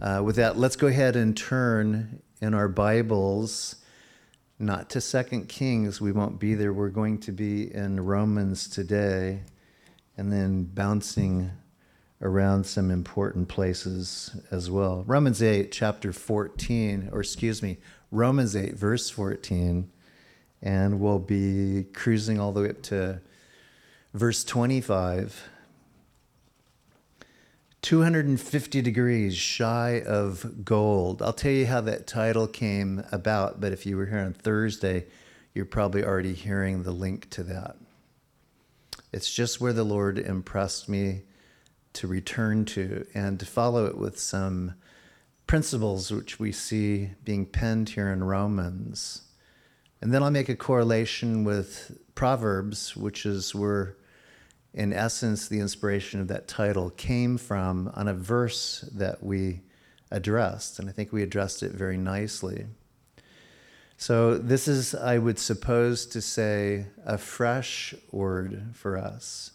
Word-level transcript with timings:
Uh, 0.00 0.22
with 0.24 0.36
that, 0.36 0.56
let's 0.56 0.76
go 0.76 0.86
ahead 0.86 1.16
and 1.16 1.36
turn 1.36 2.22
in 2.40 2.54
our 2.54 2.68
Bibles, 2.68 3.76
not 4.56 4.88
to 4.90 5.00
Second 5.00 5.48
Kings. 5.48 6.00
We 6.00 6.12
won't 6.12 6.38
be 6.38 6.54
there. 6.54 6.72
We're 6.72 6.88
going 6.88 7.18
to 7.18 7.32
be 7.32 7.74
in 7.74 7.98
Romans 7.98 8.68
today, 8.68 9.40
and 10.16 10.32
then 10.32 10.62
bouncing 10.62 11.50
around 12.22 12.64
some 12.64 12.92
important 12.92 13.48
places 13.48 14.36
as 14.52 14.70
well. 14.70 15.02
Romans 15.04 15.42
8, 15.42 15.72
chapter 15.72 16.12
14, 16.12 17.08
or 17.10 17.18
excuse 17.18 17.60
me, 17.60 17.78
Romans 18.12 18.54
8, 18.54 18.76
verse 18.76 19.10
14, 19.10 19.90
and 20.62 21.00
we'll 21.00 21.18
be 21.18 21.86
cruising 21.92 22.38
all 22.38 22.52
the 22.52 22.62
way 22.62 22.70
up 22.70 22.82
to 22.82 23.20
verse 24.14 24.44
25. 24.44 25.42
250 27.82 28.82
degrees 28.82 29.36
shy 29.36 30.02
of 30.04 30.64
gold. 30.64 31.22
I'll 31.22 31.32
tell 31.32 31.52
you 31.52 31.66
how 31.66 31.80
that 31.82 32.06
title 32.06 32.46
came 32.46 33.04
about, 33.12 33.60
but 33.60 33.72
if 33.72 33.86
you 33.86 33.96
were 33.96 34.06
here 34.06 34.18
on 34.18 34.32
Thursday, 34.32 35.06
you're 35.54 35.64
probably 35.64 36.04
already 36.04 36.34
hearing 36.34 36.82
the 36.82 36.92
link 36.92 37.30
to 37.30 37.42
that. 37.44 37.76
It's 39.12 39.32
just 39.32 39.60
where 39.60 39.72
the 39.72 39.84
Lord 39.84 40.18
impressed 40.18 40.88
me 40.88 41.22
to 41.94 42.06
return 42.06 42.64
to 42.66 43.06
and 43.14 43.40
to 43.40 43.46
follow 43.46 43.86
it 43.86 43.96
with 43.96 44.18
some 44.18 44.74
principles 45.46 46.10
which 46.10 46.38
we 46.38 46.52
see 46.52 47.10
being 47.24 47.46
penned 47.46 47.90
here 47.90 48.12
in 48.12 48.22
Romans. 48.22 49.22
And 50.00 50.12
then 50.12 50.22
I'll 50.22 50.30
make 50.30 50.48
a 50.48 50.56
correlation 50.56 51.42
with 51.42 51.98
Proverbs, 52.14 52.96
which 52.96 53.24
is 53.24 53.54
where 53.54 53.96
in 54.74 54.92
essence, 54.92 55.48
the 55.48 55.60
inspiration 55.60 56.20
of 56.20 56.28
that 56.28 56.46
title 56.46 56.90
came 56.90 57.38
from 57.38 57.90
on 57.94 58.08
a 58.08 58.14
verse 58.14 58.88
that 58.94 59.22
we 59.22 59.62
addressed, 60.10 60.78
and 60.78 60.88
I 60.88 60.92
think 60.92 61.12
we 61.12 61.22
addressed 61.22 61.62
it 61.62 61.72
very 61.72 61.96
nicely. 61.96 62.66
So, 63.96 64.38
this 64.38 64.68
is, 64.68 64.94
I 64.94 65.18
would 65.18 65.38
suppose, 65.38 66.06
to 66.06 66.20
say 66.20 66.86
a 67.04 67.18
fresh 67.18 67.94
word 68.12 68.68
for 68.74 68.96
us. 68.96 69.52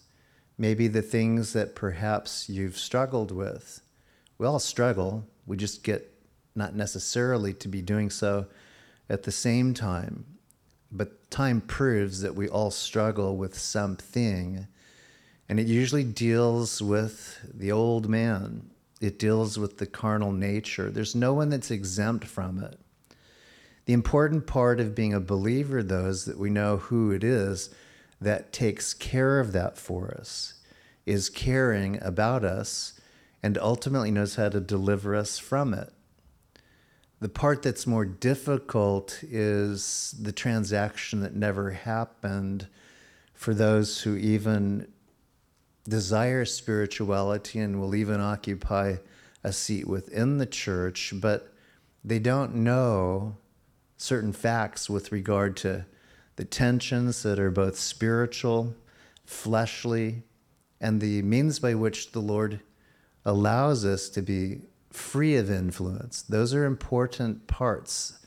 Maybe 0.58 0.88
the 0.88 1.02
things 1.02 1.54
that 1.54 1.76
perhaps 1.76 2.50
you've 2.50 2.78
struggled 2.78 3.32
with. 3.32 3.82
We 4.38 4.46
all 4.46 4.60
struggle, 4.60 5.26
we 5.46 5.58
just 5.58 5.84
get 5.84 6.14
not 6.56 6.76
necessarily 6.76 7.54
to 7.54 7.68
be 7.68 7.82
doing 7.82 8.10
so 8.10 8.48
at 9.10 9.24
the 9.24 9.32
same 9.32 9.74
time. 9.74 10.26
But 10.92 11.32
time 11.32 11.62
proves 11.62 12.22
that 12.22 12.36
we 12.36 12.48
all 12.48 12.70
struggle 12.70 13.38
with 13.38 13.58
something 13.58 14.68
and 15.50 15.60
it 15.60 15.68
usually 15.68 16.04
deals 16.04 16.82
with 16.82 17.40
the 17.54 17.72
old 17.72 18.10
man, 18.10 18.70
it 19.02 19.20
deals 19.20 19.58
with 19.58 19.78
the 19.78 19.86
carnal 19.86 20.32
nature. 20.32 20.90
There's 20.90 21.16
no 21.16 21.34
one 21.34 21.50
that's 21.50 21.72
exempt 21.72 22.26
from 22.26 22.64
it. 22.64 22.80
The 23.86 23.94
important 23.94 24.48
part 24.48 24.80
of 24.80 24.96
being 24.96 25.14
a 25.14 25.20
believer, 25.20 25.84
though, 25.84 26.06
is 26.06 26.26
that 26.26 26.40
we 26.40 26.50
know 26.50 26.78
who 26.78 27.12
it 27.12 27.24
is 27.24 27.70
that 28.22 28.54
takes 28.54 28.94
care 28.94 29.40
of 29.42 29.52
that 29.52 29.78
for 29.78 30.16
us, 30.18 30.54
is 31.06 31.30
caring 31.30 32.02
about 32.02 32.46
us, 32.46 33.00
and 33.42 33.58
ultimately 33.58 34.10
knows 34.10 34.36
how 34.36 34.48
to 34.48 34.62
deliver 34.62 35.14
us 35.14 35.38
from 35.38 35.74
it. 35.74 35.92
The 37.20 37.28
part 37.28 37.62
that's 37.62 37.86
more 37.86 38.06
difficult 38.06 39.22
is 39.24 40.16
the 40.18 40.32
transaction 40.32 41.20
that 41.20 41.36
never 41.36 41.72
happened 41.72 42.68
for 43.34 43.54
those 43.54 44.02
who 44.02 44.16
even 44.16 44.88
desire 45.88 46.46
spirituality 46.46 47.60
and 47.60 47.80
will 47.80 47.96
even 47.96 48.22
occupy 48.22 48.96
a 49.44 49.52
seat 49.52 49.88
within 49.88 50.38
the 50.38 50.46
church, 50.46 51.14
but 51.16 51.54
they 52.04 52.20
don't 52.20 52.56
know 52.56 53.38
certain 53.98 54.34
facts 54.34 54.90
with 54.90 55.12
regard 55.12 55.56
to 55.58 55.86
the 56.36 56.46
tensions 56.46 57.24
that 57.24 57.40
are 57.40 57.52
both 57.52 57.78
spiritual, 57.78 58.76
fleshly, 59.26 60.24
and 60.82 61.00
the 61.00 61.22
means 61.22 61.60
by 61.60 61.74
which 61.76 62.12
the 62.12 62.20
Lord 62.20 62.60
allows 63.26 63.86
us 63.86 64.10
to 64.10 64.22
be 64.22 64.62
free 64.90 65.36
of 65.36 65.50
influence. 65.50 66.22
Those 66.22 66.54
are 66.54 66.66
important 66.66 67.48
parts. 67.48 68.20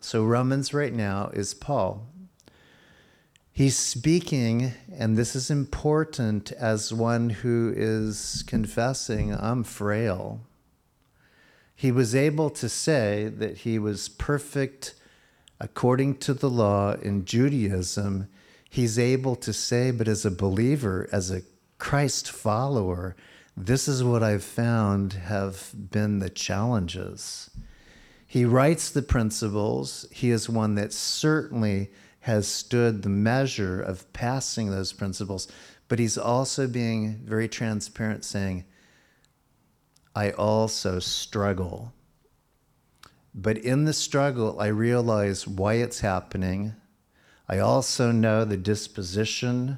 So, 0.00 0.24
Romans 0.24 0.74
right 0.74 0.92
now 0.92 1.30
is 1.32 1.54
Paul. 1.54 2.06
He's 3.56 3.78
speaking, 3.78 4.72
and 4.92 5.16
this 5.16 5.36
is 5.36 5.48
important 5.48 6.50
as 6.50 6.92
one 6.92 7.30
who 7.30 7.72
is 7.76 8.42
confessing, 8.48 9.32
I'm 9.32 9.62
frail. 9.62 10.40
He 11.76 11.92
was 11.92 12.16
able 12.16 12.50
to 12.50 12.68
say 12.68 13.28
that 13.28 13.58
he 13.58 13.78
was 13.78 14.08
perfect 14.08 14.94
according 15.60 16.16
to 16.16 16.34
the 16.34 16.50
law 16.50 16.94
in 16.94 17.24
Judaism. 17.24 18.26
He's 18.68 18.98
able 18.98 19.36
to 19.36 19.52
say, 19.52 19.92
but 19.92 20.08
as 20.08 20.24
a 20.24 20.32
believer, 20.32 21.08
as 21.12 21.30
a 21.30 21.42
Christ 21.78 22.32
follower, 22.32 23.14
this 23.56 23.86
is 23.86 24.02
what 24.02 24.24
I've 24.24 24.42
found 24.42 25.12
have 25.12 25.70
been 25.92 26.18
the 26.18 26.28
challenges. 26.28 27.50
He 28.26 28.44
writes 28.44 28.90
the 28.90 29.02
principles. 29.02 30.06
He 30.10 30.32
is 30.32 30.48
one 30.48 30.74
that 30.74 30.92
certainly 30.92 31.90
has 32.24 32.48
stood 32.48 33.02
the 33.02 33.08
measure 33.10 33.82
of 33.82 34.10
passing 34.14 34.70
those 34.70 34.94
principles, 34.94 35.46
but 35.88 35.98
he's 35.98 36.16
also 36.16 36.66
being 36.66 37.20
very 37.22 37.46
transparent, 37.46 38.24
saying, 38.24 38.64
I 40.16 40.30
also 40.30 41.00
struggle. 41.00 41.92
But 43.34 43.58
in 43.58 43.84
the 43.84 43.92
struggle, 43.92 44.58
I 44.58 44.68
realize 44.68 45.46
why 45.46 45.74
it's 45.74 46.00
happening. 46.00 46.74
I 47.46 47.58
also 47.58 48.10
know 48.10 48.46
the 48.46 48.56
disposition 48.56 49.76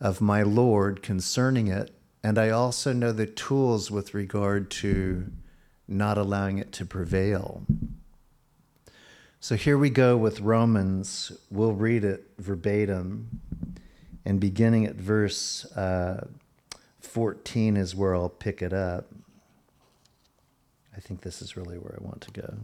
of 0.00 0.20
my 0.20 0.44
Lord 0.44 1.02
concerning 1.02 1.66
it. 1.66 1.92
And 2.22 2.38
I 2.38 2.50
also 2.50 2.92
know 2.92 3.10
the 3.10 3.26
tools 3.26 3.90
with 3.90 4.14
regard 4.14 4.70
to 4.82 5.32
not 5.88 6.18
allowing 6.18 6.58
it 6.58 6.70
to 6.74 6.86
prevail. 6.86 7.66
So 9.46 9.54
here 9.54 9.78
we 9.78 9.90
go 9.90 10.16
with 10.16 10.40
Romans. 10.40 11.30
We'll 11.52 11.72
read 11.72 12.02
it 12.02 12.28
verbatim. 12.36 13.40
And 14.24 14.40
beginning 14.40 14.86
at 14.86 14.96
verse 14.96 15.64
uh, 15.76 16.26
14 16.98 17.76
is 17.76 17.94
where 17.94 18.16
I'll 18.16 18.28
pick 18.28 18.60
it 18.60 18.72
up. 18.72 19.06
I 20.96 20.98
think 20.98 21.20
this 21.20 21.40
is 21.42 21.56
really 21.56 21.78
where 21.78 21.96
I 21.96 22.04
want 22.04 22.22
to 22.22 22.32
go. 22.32 22.54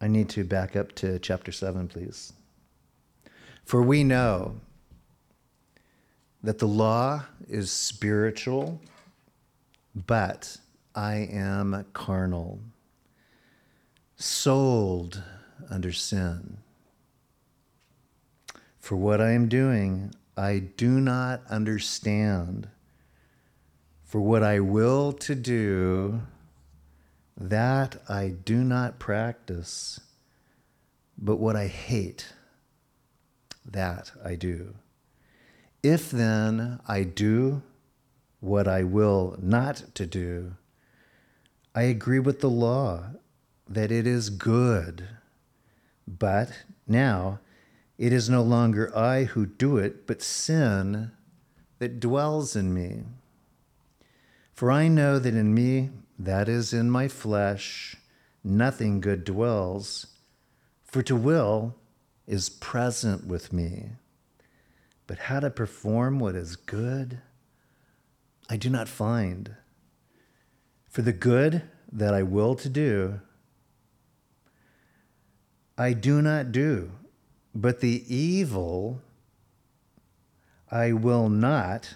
I 0.00 0.08
need 0.08 0.28
to 0.30 0.44
back 0.44 0.76
up 0.76 0.94
to 0.96 1.18
chapter 1.18 1.52
7, 1.52 1.88
please. 1.88 2.32
For 3.64 3.82
we 3.82 4.04
know 4.04 4.60
that 6.42 6.58
the 6.58 6.68
law 6.68 7.24
is 7.48 7.70
spiritual, 7.70 8.80
but 9.94 10.58
I 10.94 11.28
am 11.32 11.84
carnal, 11.92 12.60
sold 14.16 15.22
under 15.70 15.92
sin. 15.92 16.58
For 18.78 18.96
what 18.96 19.20
I 19.20 19.32
am 19.32 19.48
doing, 19.48 20.14
I 20.36 20.58
do 20.58 21.00
not 21.00 21.42
understand. 21.50 22.68
For 24.04 24.20
what 24.20 24.42
I 24.42 24.60
will 24.60 25.12
to 25.14 25.34
do, 25.34 26.20
that 27.36 28.02
I 28.08 28.28
do 28.28 28.64
not 28.64 28.98
practice, 28.98 30.00
but 31.18 31.36
what 31.36 31.56
I 31.56 31.66
hate, 31.66 32.32
that 33.64 34.12
I 34.24 34.34
do. 34.36 34.74
If 35.82 36.10
then 36.10 36.80
I 36.88 37.02
do 37.02 37.62
what 38.40 38.66
I 38.66 38.82
will 38.82 39.36
not 39.40 39.84
to 39.94 40.06
do, 40.06 40.54
I 41.74 41.82
agree 41.82 42.18
with 42.18 42.40
the 42.40 42.50
law 42.50 43.10
that 43.68 43.92
it 43.92 44.06
is 44.06 44.30
good. 44.30 45.08
But 46.08 46.64
now 46.86 47.40
it 47.98 48.12
is 48.12 48.30
no 48.30 48.42
longer 48.42 48.96
I 48.96 49.24
who 49.24 49.46
do 49.46 49.76
it, 49.76 50.06
but 50.06 50.22
sin 50.22 51.12
that 51.78 52.00
dwells 52.00 52.56
in 52.56 52.72
me. 52.72 53.02
For 54.54 54.70
I 54.70 54.88
know 54.88 55.18
that 55.18 55.34
in 55.34 55.54
me, 55.54 55.90
that 56.18 56.48
is 56.48 56.72
in 56.72 56.90
my 56.90 57.08
flesh, 57.08 57.96
nothing 58.42 59.00
good 59.00 59.24
dwells. 59.24 60.06
For 60.84 61.02
to 61.02 61.16
will 61.16 61.74
is 62.26 62.48
present 62.48 63.26
with 63.26 63.52
me. 63.52 63.90
But 65.06 65.18
how 65.18 65.40
to 65.40 65.50
perform 65.50 66.18
what 66.18 66.34
is 66.34 66.56
good, 66.56 67.20
I 68.48 68.56
do 68.56 68.70
not 68.70 68.88
find. 68.88 69.56
For 70.88 71.02
the 71.02 71.12
good 71.12 71.62
that 71.92 72.14
I 72.14 72.22
will 72.22 72.54
to 72.56 72.68
do, 72.68 73.20
I 75.78 75.92
do 75.92 76.22
not 76.22 76.52
do, 76.52 76.92
but 77.54 77.80
the 77.80 78.02
evil 78.12 79.02
I 80.70 80.92
will 80.92 81.28
not 81.28 81.94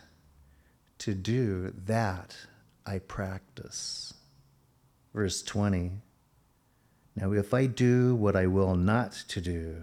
to 0.99 1.15
do, 1.15 1.73
that 1.87 2.37
I 2.85 2.99
practice. 2.99 4.10
Verse 5.13 5.43
20. 5.43 5.93
Now, 7.17 7.33
if 7.33 7.53
I 7.53 7.67
do 7.67 8.15
what 8.15 8.37
I 8.37 8.47
will 8.47 8.77
not 8.77 9.13
to 9.29 9.41
do, 9.41 9.83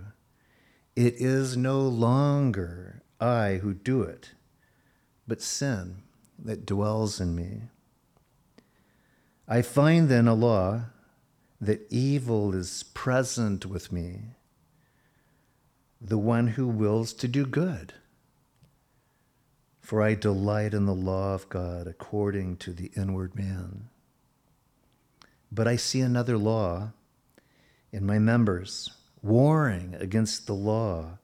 it 0.95 1.15
is 1.17 1.57
no 1.57 1.81
longer 1.81 3.03
I 3.19 3.59
who 3.61 3.73
do 3.73 4.01
it, 4.01 4.31
but 5.27 5.41
sin 5.41 6.03
that 6.39 6.65
dwells 6.65 7.19
in 7.19 7.35
me. 7.35 7.63
I 9.47 9.61
find 9.61 10.09
then 10.09 10.27
a 10.27 10.33
law 10.33 10.85
that 11.59 11.85
evil 11.89 12.53
is 12.53 12.83
present 12.93 13.65
with 13.65 13.91
me, 13.91 14.21
the 15.99 16.17
one 16.17 16.47
who 16.47 16.67
wills 16.67 17.13
to 17.13 17.27
do 17.27 17.45
good. 17.45 17.93
For 19.81 20.01
I 20.01 20.15
delight 20.15 20.73
in 20.73 20.85
the 20.85 20.93
law 20.93 21.33
of 21.33 21.49
God 21.49 21.87
according 21.87 22.57
to 22.57 22.73
the 22.73 22.91
inward 22.95 23.35
man. 23.35 23.89
But 25.51 25.67
I 25.67 25.75
see 25.75 26.01
another 26.01 26.37
law 26.37 26.91
in 27.91 28.05
my 28.05 28.19
members, 28.19 28.91
warring 29.21 29.95
against 29.99 30.45
the 30.45 30.53
law 30.53 31.17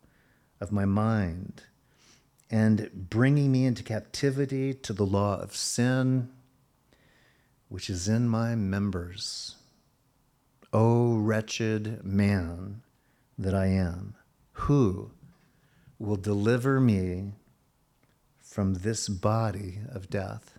of 0.59 0.71
my 0.71 0.85
mind 0.85 1.63
and 2.49 2.89
bringing 3.09 3.51
me 3.51 3.65
into 3.65 3.83
captivity 3.83 4.73
to 4.73 4.93
the 4.93 5.05
law 5.05 5.39
of 5.41 5.55
sin, 5.55 6.29
which 7.67 7.89
is 7.89 8.07
in 8.07 8.29
my 8.29 8.55
members. 8.55 9.55
O 10.71 11.15
wretched 11.15 12.03
man 12.03 12.83
that 13.37 13.53
I 13.53 13.67
am, 13.67 14.15
who 14.51 15.11
will 15.97 16.15
deliver 16.15 16.79
me 16.79 17.33
from 18.39 18.75
this 18.75 19.09
body 19.09 19.79
of 19.91 20.09
death? 20.09 20.57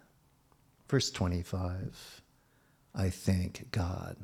Verse 0.88 1.10
25 1.10 2.23
I 2.94 3.10
thank 3.10 3.70
God. 3.70 4.16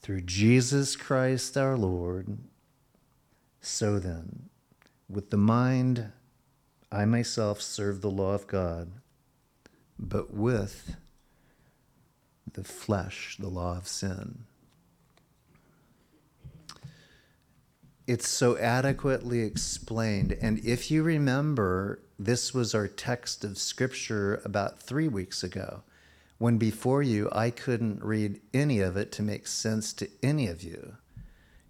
Through 0.00 0.22
Jesus 0.22 0.96
Christ 0.96 1.56
our 1.56 1.76
Lord, 1.76 2.38
so 3.60 3.98
then, 3.98 4.48
with 5.08 5.30
the 5.30 5.36
mind, 5.36 6.12
I 6.90 7.04
myself 7.04 7.60
serve 7.60 8.00
the 8.00 8.10
law 8.10 8.34
of 8.34 8.46
God, 8.46 8.90
but 9.98 10.34
with 10.34 10.96
the 12.52 12.64
flesh, 12.64 13.36
the 13.38 13.48
law 13.48 13.76
of 13.76 13.88
sin. 13.88 14.44
It's 18.06 18.28
so 18.28 18.58
adequately 18.58 19.40
explained. 19.40 20.36
And 20.42 20.58
if 20.64 20.90
you 20.90 21.02
remember, 21.02 22.00
this 22.18 22.52
was 22.52 22.74
our 22.74 22.88
text 22.88 23.44
of 23.44 23.56
scripture 23.56 24.42
about 24.44 24.80
three 24.80 25.08
weeks 25.08 25.42
ago, 25.44 25.82
when 26.42 26.58
before 26.58 27.04
you 27.04 27.28
I 27.30 27.50
couldn't 27.50 28.02
read 28.02 28.40
any 28.52 28.80
of 28.80 28.96
it 28.96 29.12
to 29.12 29.22
make 29.22 29.46
sense 29.46 29.92
to 29.92 30.08
any 30.24 30.48
of 30.48 30.60
you. 30.60 30.96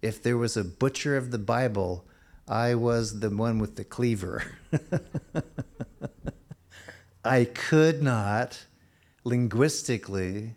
If 0.01 0.23
there 0.23 0.35
was 0.35 0.57
a 0.57 0.63
butcher 0.63 1.15
of 1.15 1.29
the 1.29 1.37
Bible, 1.37 2.07
I 2.47 2.73
was 2.73 3.19
the 3.19 3.29
one 3.29 3.59
with 3.59 3.75
the 3.75 3.83
cleaver. 3.83 4.43
I 7.23 7.45
could 7.45 8.01
not 8.01 8.65
linguistically 9.23 10.55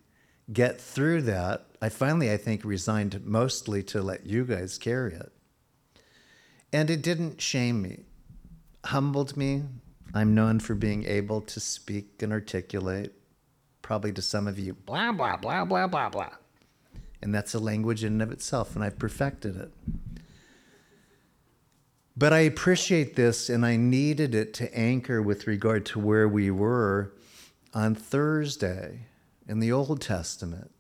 get 0.51 0.81
through 0.81 1.21
that, 1.23 1.67
I 1.83 1.91
finally, 1.91 2.33
I 2.33 2.39
think, 2.39 2.65
resigned 2.65 3.23
mostly 3.23 3.83
to 3.83 4.01
let 4.01 4.25
you 4.25 4.47
guys 4.47 4.79
carry 4.79 5.13
it. 5.13 5.31
And 6.73 6.89
it 6.89 7.03
didn't 7.03 7.43
shame 7.43 7.83
me, 7.83 8.05
humbled 8.83 9.37
me. 9.37 9.65
I'm 10.15 10.35
known 10.35 10.59
for 10.61 10.75
being 10.75 11.05
able 11.05 11.43
to 11.43 11.61
speak 11.61 12.23
and 12.23 12.33
articulate, 12.33 13.16
probably 13.87 14.11
to 14.11 14.21
some 14.21 14.49
of 14.49 14.59
you, 14.59 14.75
blah, 14.75 15.13
blah, 15.13 15.37
blah, 15.37 15.65
blah, 15.65 15.87
blah, 15.87 16.09
blah. 16.09 16.31
And 17.23 17.33
that's 17.33 17.55
a 17.55 17.61
language 17.61 18.03
in 18.03 18.15
and 18.15 18.23
of 18.23 18.33
itself, 18.33 18.75
and 18.75 18.83
I've 18.83 18.99
perfected 18.99 19.57
it. 19.57 19.71
But 22.17 22.33
I 22.33 22.41
appreciate 22.41 23.15
this, 23.15 23.49
and 23.49 23.65
I 23.65 23.77
needed 23.77 24.35
it 24.35 24.53
to 24.55 24.77
anchor 24.77 25.23
with 25.23 25.47
regard 25.47 25.87
to 25.87 26.01
where 26.01 26.27
we 26.27 26.51
were 26.51 27.13
on 27.73 27.95
Thursday 27.95 29.03
in 29.47 29.61
the 29.61 29.71
Old 29.71 30.01
Testament. 30.01 30.73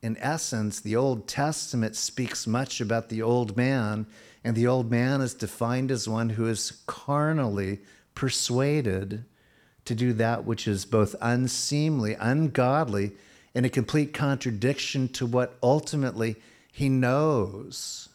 In 0.00 0.16
essence, 0.18 0.78
the 0.78 0.94
Old 0.94 1.26
Testament 1.26 1.96
speaks 1.96 2.46
much 2.46 2.80
about 2.80 3.08
the 3.08 3.20
old 3.20 3.56
man, 3.56 4.06
and 4.44 4.54
the 4.54 4.68
old 4.68 4.92
man 4.92 5.20
is 5.20 5.34
defined 5.34 5.90
as 5.90 6.08
one 6.08 6.30
who 6.30 6.46
is 6.46 6.84
carnally 6.86 7.80
persuaded 8.14 9.24
to 9.84 9.94
do 9.94 10.12
that 10.14 10.44
which 10.44 10.66
is 10.66 10.84
both 10.84 11.14
unseemly, 11.20 12.14
ungodly, 12.14 13.12
and 13.54 13.64
a 13.64 13.70
complete 13.70 14.12
contradiction 14.12 15.08
to 15.08 15.26
what 15.26 15.56
ultimately 15.62 16.36
he 16.72 16.88
knows. 16.88 18.08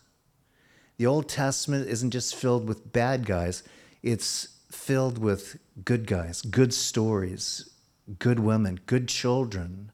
The 0.98 1.06
Old 1.06 1.30
Testament 1.30 1.88
isn't 1.88 2.12
just 2.12 2.36
filled 2.36 2.68
with 2.68 2.92
bad 2.92 3.25
guys, 3.25 3.63
it's 4.04 4.50
filled 4.69 5.18
with 5.18 5.57
good 5.86 6.07
guys, 6.07 6.42
good 6.42 6.74
stories, 6.74 7.69
good 8.18 8.39
women, 8.39 8.80
good 8.86 9.07
children, 9.07 9.92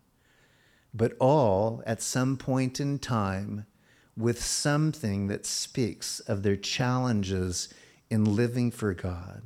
but 0.94 1.13
all 1.19 1.83
at 1.86 2.01
some 2.01 2.38
point 2.38 2.80
in 2.80 2.98
time 2.98 3.66
with 4.18 4.44
something 4.44 5.27
that 5.27 5.45
speaks 5.45 6.22
of 6.22 6.42
their 6.42 6.56
challenges 6.56 7.69
in 8.10 8.36
living 8.36 8.72
for 8.72 8.94
God. 8.94 9.42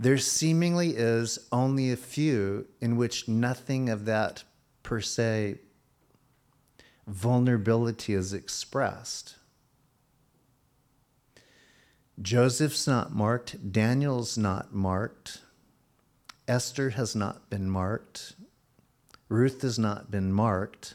There 0.00 0.18
seemingly 0.18 0.90
is 0.90 1.40
only 1.50 1.90
a 1.90 1.96
few 1.96 2.68
in 2.80 2.96
which 2.96 3.26
nothing 3.26 3.88
of 3.88 4.04
that 4.04 4.44
per 4.84 5.00
se 5.00 5.58
vulnerability 7.08 8.14
is 8.14 8.32
expressed. 8.32 9.34
Joseph's 12.22 12.86
not 12.86 13.12
marked, 13.12 13.72
Daniel's 13.72 14.38
not 14.38 14.72
marked. 14.72 15.40
Esther 16.46 16.90
has 16.90 17.16
not 17.16 17.50
been 17.50 17.68
marked. 17.68 18.36
Ruth 19.28 19.62
has 19.62 19.80
not 19.80 20.12
been 20.12 20.32
marked. 20.32 20.94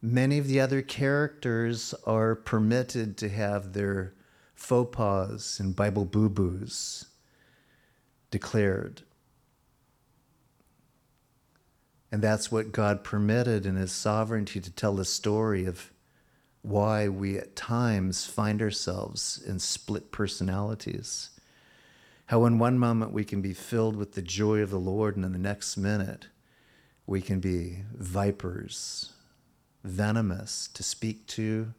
Many 0.00 0.38
of 0.38 0.46
the 0.46 0.60
other 0.60 0.80
characters 0.80 1.94
are 2.06 2.34
permitted 2.34 3.18
to 3.18 3.28
have 3.28 3.74
their 3.74 4.14
faux 4.54 4.96
pas 4.96 5.60
and 5.60 5.76
Bible 5.76 6.06
boo 6.06 6.30
boos 6.30 7.06
declared. 8.30 9.02
And 12.10 12.22
that's 12.22 12.50
what 12.52 12.72
God 12.72 13.04
permitted 13.04 13.66
in 13.66 13.76
His 13.76 13.92
sovereignty 13.92 14.60
to 14.60 14.70
tell 14.70 14.94
the 14.94 15.04
story 15.04 15.66
of 15.66 15.92
why 16.62 17.08
we 17.08 17.38
at 17.38 17.54
times 17.54 18.26
find 18.26 18.60
ourselves 18.60 19.42
in 19.46 19.58
split 19.58 20.10
personalities. 20.10 21.30
How 22.26 22.44
in 22.44 22.58
one 22.58 22.78
moment 22.78 23.12
we 23.12 23.24
can 23.24 23.40
be 23.40 23.52
filled 23.52 23.96
with 23.96 24.12
the 24.12 24.22
joy 24.22 24.60
of 24.60 24.70
the 24.70 24.80
Lord, 24.80 25.14
and 25.14 25.24
in 25.24 25.32
the 25.32 25.38
next 25.38 25.76
minute 25.76 26.26
we 27.06 27.20
can 27.20 27.38
be 27.38 27.84
vipers, 27.94 29.12
venomous 29.84 30.68
to 30.74 30.82
speak 30.82 31.26
to. 31.28 31.72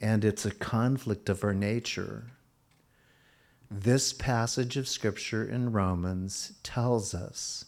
And 0.00 0.24
it's 0.24 0.44
a 0.44 0.50
conflict 0.50 1.28
of 1.28 1.44
our 1.44 1.54
nature. 1.54 2.31
This 3.74 4.12
passage 4.12 4.76
of 4.76 4.86
Scripture 4.86 5.42
in 5.42 5.72
Romans 5.72 6.52
tells 6.62 7.14
us 7.14 7.64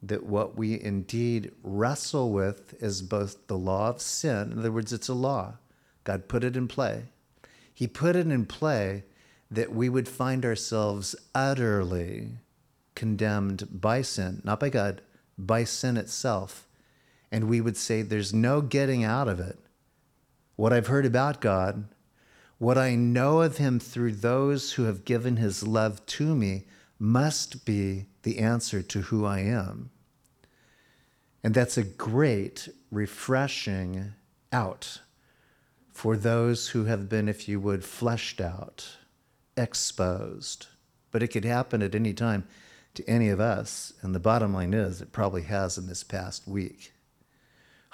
that 0.00 0.24
what 0.24 0.56
we 0.56 0.80
indeed 0.80 1.50
wrestle 1.64 2.30
with 2.30 2.80
is 2.80 3.02
both 3.02 3.48
the 3.48 3.58
law 3.58 3.88
of 3.88 4.00
sin, 4.00 4.52
in 4.52 4.60
other 4.60 4.70
words, 4.70 4.92
it's 4.92 5.08
a 5.08 5.14
law. 5.14 5.54
God 6.04 6.28
put 6.28 6.44
it 6.44 6.56
in 6.56 6.68
play. 6.68 7.06
He 7.74 7.88
put 7.88 8.14
it 8.14 8.28
in 8.28 8.46
play 8.46 9.02
that 9.50 9.74
we 9.74 9.88
would 9.88 10.08
find 10.08 10.44
ourselves 10.44 11.16
utterly 11.34 12.38
condemned 12.94 13.66
by 13.80 14.00
sin, 14.00 14.42
not 14.44 14.60
by 14.60 14.68
God, 14.68 15.02
by 15.36 15.64
sin 15.64 15.96
itself. 15.96 16.68
And 17.32 17.48
we 17.48 17.60
would 17.60 17.76
say, 17.76 18.02
There's 18.02 18.32
no 18.32 18.60
getting 18.60 19.02
out 19.02 19.26
of 19.26 19.40
it. 19.40 19.58
What 20.54 20.72
I've 20.72 20.86
heard 20.86 21.04
about 21.04 21.40
God, 21.40 21.88
what 22.58 22.78
I 22.78 22.94
know 22.94 23.42
of 23.42 23.58
Him 23.58 23.78
through 23.78 24.12
those 24.12 24.72
who 24.72 24.84
have 24.84 25.04
given 25.04 25.36
His 25.36 25.66
love 25.66 26.04
to 26.06 26.34
me, 26.34 26.64
must 26.98 27.64
be 27.64 28.06
the 28.22 28.38
answer 28.38 28.82
to 28.82 29.02
who 29.02 29.24
I 29.24 29.40
am. 29.40 29.90
And 31.42 31.52
that's 31.52 31.76
a 31.76 31.84
great, 31.84 32.68
refreshing 32.90 34.12
out 34.52 35.00
for 35.90 36.16
those 36.16 36.68
who 36.68 36.84
have 36.84 37.08
been, 37.08 37.28
if 37.28 37.48
you 37.48 37.60
would, 37.60 37.84
fleshed 37.84 38.40
out 38.40 38.96
exposed, 39.56 40.66
but 41.10 41.22
it 41.22 41.28
could 41.28 41.44
happen 41.44 41.82
at 41.82 41.94
any 41.94 42.12
time. 42.14 42.46
to 42.94 43.08
any 43.08 43.28
of 43.28 43.40
us. 43.40 43.92
And 44.02 44.14
the 44.14 44.20
bottom 44.20 44.54
line 44.54 44.72
is, 44.72 45.02
it 45.02 45.12
probably 45.12 45.42
has 45.42 45.76
in 45.76 45.86
this 45.86 46.04
past 46.04 46.46
week. 46.48 46.93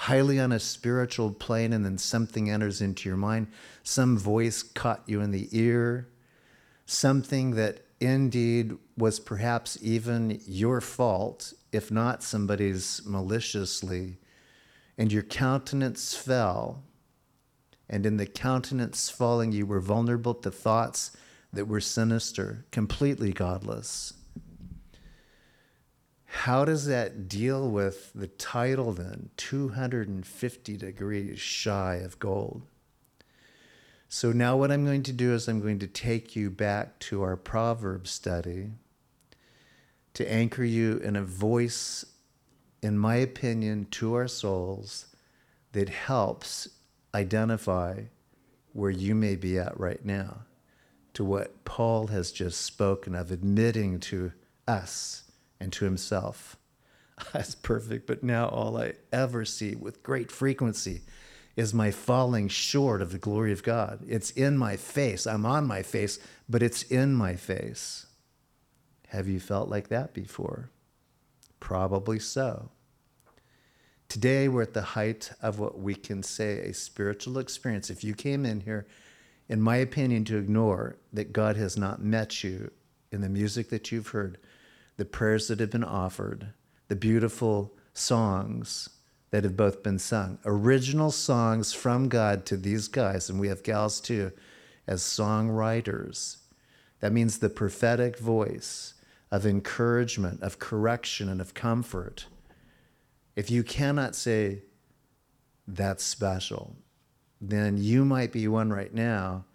Highly 0.05 0.41
on 0.41 0.51
a 0.51 0.59
spiritual 0.59 1.31
plane, 1.31 1.75
and 1.75 1.85
then 1.85 1.99
something 1.99 2.49
enters 2.49 2.81
into 2.81 3.07
your 3.07 3.19
mind. 3.19 3.49
Some 3.83 4.17
voice 4.17 4.63
caught 4.63 5.03
you 5.05 5.21
in 5.21 5.31
the 5.31 5.47
ear. 5.53 6.09
Something 6.87 7.51
that 7.57 7.85
indeed 8.01 8.73
was 8.97 9.21
perhaps 9.21 9.77
even 9.83 10.41
your 10.47 10.81
fault, 10.81 11.53
if 11.71 11.91
not 11.91 12.23
somebody's 12.23 13.03
maliciously. 13.05 14.17
And 14.97 15.13
your 15.13 15.23
countenance 15.23 16.15
fell. 16.15 16.83
And 17.87 18.07
in 18.07 18.17
the 18.17 18.25
countenance 18.25 19.11
falling, 19.11 19.53
you 19.53 19.67
were 19.67 19.81
vulnerable 19.81 20.33
to 20.33 20.51
thoughts 20.51 21.15
that 21.53 21.69
were 21.69 21.79
sinister, 21.79 22.65
completely 22.71 23.35
godless. 23.35 24.15
How 26.33 26.65
does 26.65 26.87
that 26.87 27.29
deal 27.29 27.69
with 27.69 28.13
the 28.15 28.29
title 28.29 28.93
then? 28.93 29.31
250 29.37 30.77
degrees 30.77 31.41
shy 31.41 31.97
of 31.97 32.21
gold. 32.21 32.63
So 34.09 34.31
now, 34.31 34.57
what 34.57 34.71
I'm 34.71 34.85
going 34.85 35.03
to 35.03 35.13
do 35.13 35.35
is 35.35 35.49
I'm 35.49 35.61
going 35.61 35.81
to 35.81 35.89
take 35.89 36.37
you 36.37 36.49
back 36.49 37.01
to 37.01 37.23
our 37.23 37.37
proverb 37.37 38.07
study 38.07 38.71
to 40.15 40.33
anchor 40.33 40.65
you 40.65 40.99
in 40.99 41.17
a 41.17 41.23
voice, 41.23 42.05
in 42.81 42.97
my 42.97 43.17
opinion, 43.17 43.89
to 43.93 44.15
our 44.15 44.29
souls 44.29 45.09
that 45.73 45.89
helps 45.89 46.69
identify 47.13 48.03
where 48.73 48.91
you 48.91 49.17
may 49.17 49.35
be 49.35 49.59
at 49.59 49.79
right 49.79 50.05
now 50.05 50.43
to 51.15 51.25
what 51.25 51.65
Paul 51.65 52.07
has 52.07 52.31
just 52.31 52.61
spoken 52.61 53.17
of, 53.17 53.33
admitting 53.33 53.99
to 54.01 54.33
us 54.69 55.25
and 55.61 55.73
to 55.75 55.85
himself. 55.85 56.57
That's 57.33 57.55
perfect, 57.55 58.07
but 58.07 58.23
now 58.23 58.49
all 58.49 58.77
I 58.81 58.95
ever 59.13 59.45
see 59.45 59.75
with 59.75 60.03
great 60.03 60.31
frequency 60.31 61.03
is 61.57 61.75
my 61.75 61.91
falling 61.91 62.49
short 62.49 63.03
of 63.03 63.13
the 63.13 63.19
glory 63.19 63.53
of 63.53 63.63
God. 63.63 64.01
It's 64.09 64.31
in 64.31 64.57
my 64.57 64.77
face. 64.77 65.27
I'm 65.27 65.45
on 65.45 65.67
my 65.67 65.83
face, 65.83 66.19
but 66.49 66.63
it's 66.63 66.83
in 66.85 67.15
my 67.15 67.37
face. 67.37 68.07
Have 69.09 69.29
you 69.29 69.41
felt 69.41 69.69
like 69.69 69.89
that 69.89 70.15
before? 70.15 70.71
Probably 71.59 72.19
so. 72.19 72.71
Today, 74.09 74.49
we're 74.49 74.63
at 74.63 74.75
the 74.75 74.83
height 74.83 75.31
of 75.43 75.59
what 75.59 75.79
we 75.79 75.95
can 75.95 76.23
say 76.23 76.59
a 76.61 76.73
spiritual 76.73 77.39
experience. 77.39 77.91
If 77.91 78.03
you 78.03 78.15
came 78.15 78.47
in 78.47 78.61
here 78.61 78.87
in 79.51 79.61
my 79.61 79.77
opinion, 79.77 80.25
to 80.27 80.39
ignore 80.39 80.97
that 81.13 81.33
God 81.33 81.57
has 81.57 81.77
not 81.77 82.01
met 82.01 82.45
you 82.45 82.71
in 83.11 83.21
the 83.21 83.29
music 83.29 83.69
that 83.71 83.91
you've 83.91 84.07
heard, 84.07 84.39
the 85.01 85.07
prayers 85.07 85.49
that 85.49 85.61
have 85.61 85.71
been 85.71 85.83
offered, 85.83 86.49
the 86.89 86.95
beautiful 86.95 87.73
songs 87.95 88.91
that 89.31 89.45
have 89.45 89.57
both 89.57 89.83
been 89.83 89.99
sung, 89.99 90.39
original 90.45 91.11
songs 91.11 91.73
from 91.73 92.07
God 92.11 92.45
to 92.45 92.55
these 92.59 92.87
guys, 92.87 93.31
and 93.31 93.41
we 93.41 93.49
have 93.49 93.63
gals 93.63 93.99
too, 93.99 94.31
as 94.87 95.01
songwriters. 95.01 96.37
That 97.01 97.15
means 97.15 97.39
the 97.39 97.49
prophetic 97.49 98.19
voice 98.19 98.93
of 99.31 99.47
encouragement, 99.47 100.43
of 100.43 100.59
correction, 100.59 101.31
and 101.31 101.41
of 101.41 101.55
comfort. 101.55 102.27
If 103.35 103.51
you 103.51 103.63
cannot 103.63 104.15
say, 104.15 104.65
that's 105.67 106.05
special, 106.05 106.77
then 107.41 107.79
you 107.79 108.05
might 108.05 108.33
be 108.33 108.47
one 108.49 108.71
right 108.71 108.93
now 108.93 109.47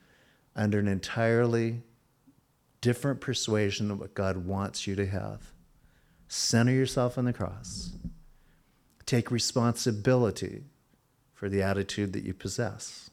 under 0.55 0.79
an 0.79 0.87
entirely 0.87 1.83
different 2.85 3.19
persuasion 3.19 3.89
of 3.89 3.99
what 3.99 4.13
God 4.13 4.45
wants 4.45 4.85
you 4.85 4.95
to 4.95 5.07
have. 5.07 5.51
Center 6.27 6.71
yourself 6.71 7.17
on 7.17 7.25
the 7.25 7.33
cross. 7.33 7.93
Take 9.07 9.31
responsibility 9.31 10.65
for 11.33 11.49
the 11.49 11.63
attitude 11.63 12.13
that 12.13 12.23
you 12.23 12.35
possess. 12.35 13.09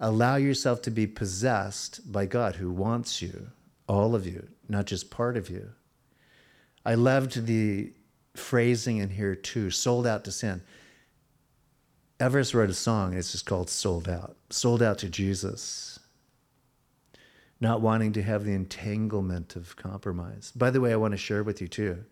Allow 0.00 0.34
yourself 0.34 0.82
to 0.82 0.90
be 0.90 1.06
possessed 1.06 2.10
by 2.10 2.26
God 2.26 2.56
who 2.56 2.72
wants 2.72 3.22
you, 3.22 3.52
all 3.88 4.16
of 4.16 4.26
you, 4.26 4.48
not 4.68 4.86
just 4.86 5.12
part 5.12 5.36
of 5.36 5.48
you. 5.48 5.70
I 6.84 6.96
loved 6.96 7.46
the 7.46 7.92
phrasing 8.34 8.96
in 8.96 9.10
here 9.10 9.36
too 9.36 9.70
sold 9.70 10.08
out 10.08 10.24
to 10.24 10.32
sin. 10.32 10.60
Everest 12.18 12.52
wrote 12.52 12.70
a 12.70 12.74
song, 12.74 13.14
it's 13.14 13.30
just 13.30 13.46
called 13.46 13.70
Sold 13.70 14.08
Out. 14.08 14.36
Sold 14.50 14.82
out 14.82 14.98
to 14.98 15.08
Jesus. 15.08 15.95
Not 17.60 17.80
wanting 17.80 18.12
to 18.12 18.22
have 18.22 18.44
the 18.44 18.52
entanglement 18.52 19.56
of 19.56 19.76
compromise. 19.76 20.52
By 20.54 20.70
the 20.70 20.80
way, 20.80 20.92
I 20.92 20.96
want 20.96 21.12
to 21.12 21.18
share 21.18 21.42
with 21.42 21.60
you 21.60 21.68
too. 21.68 22.04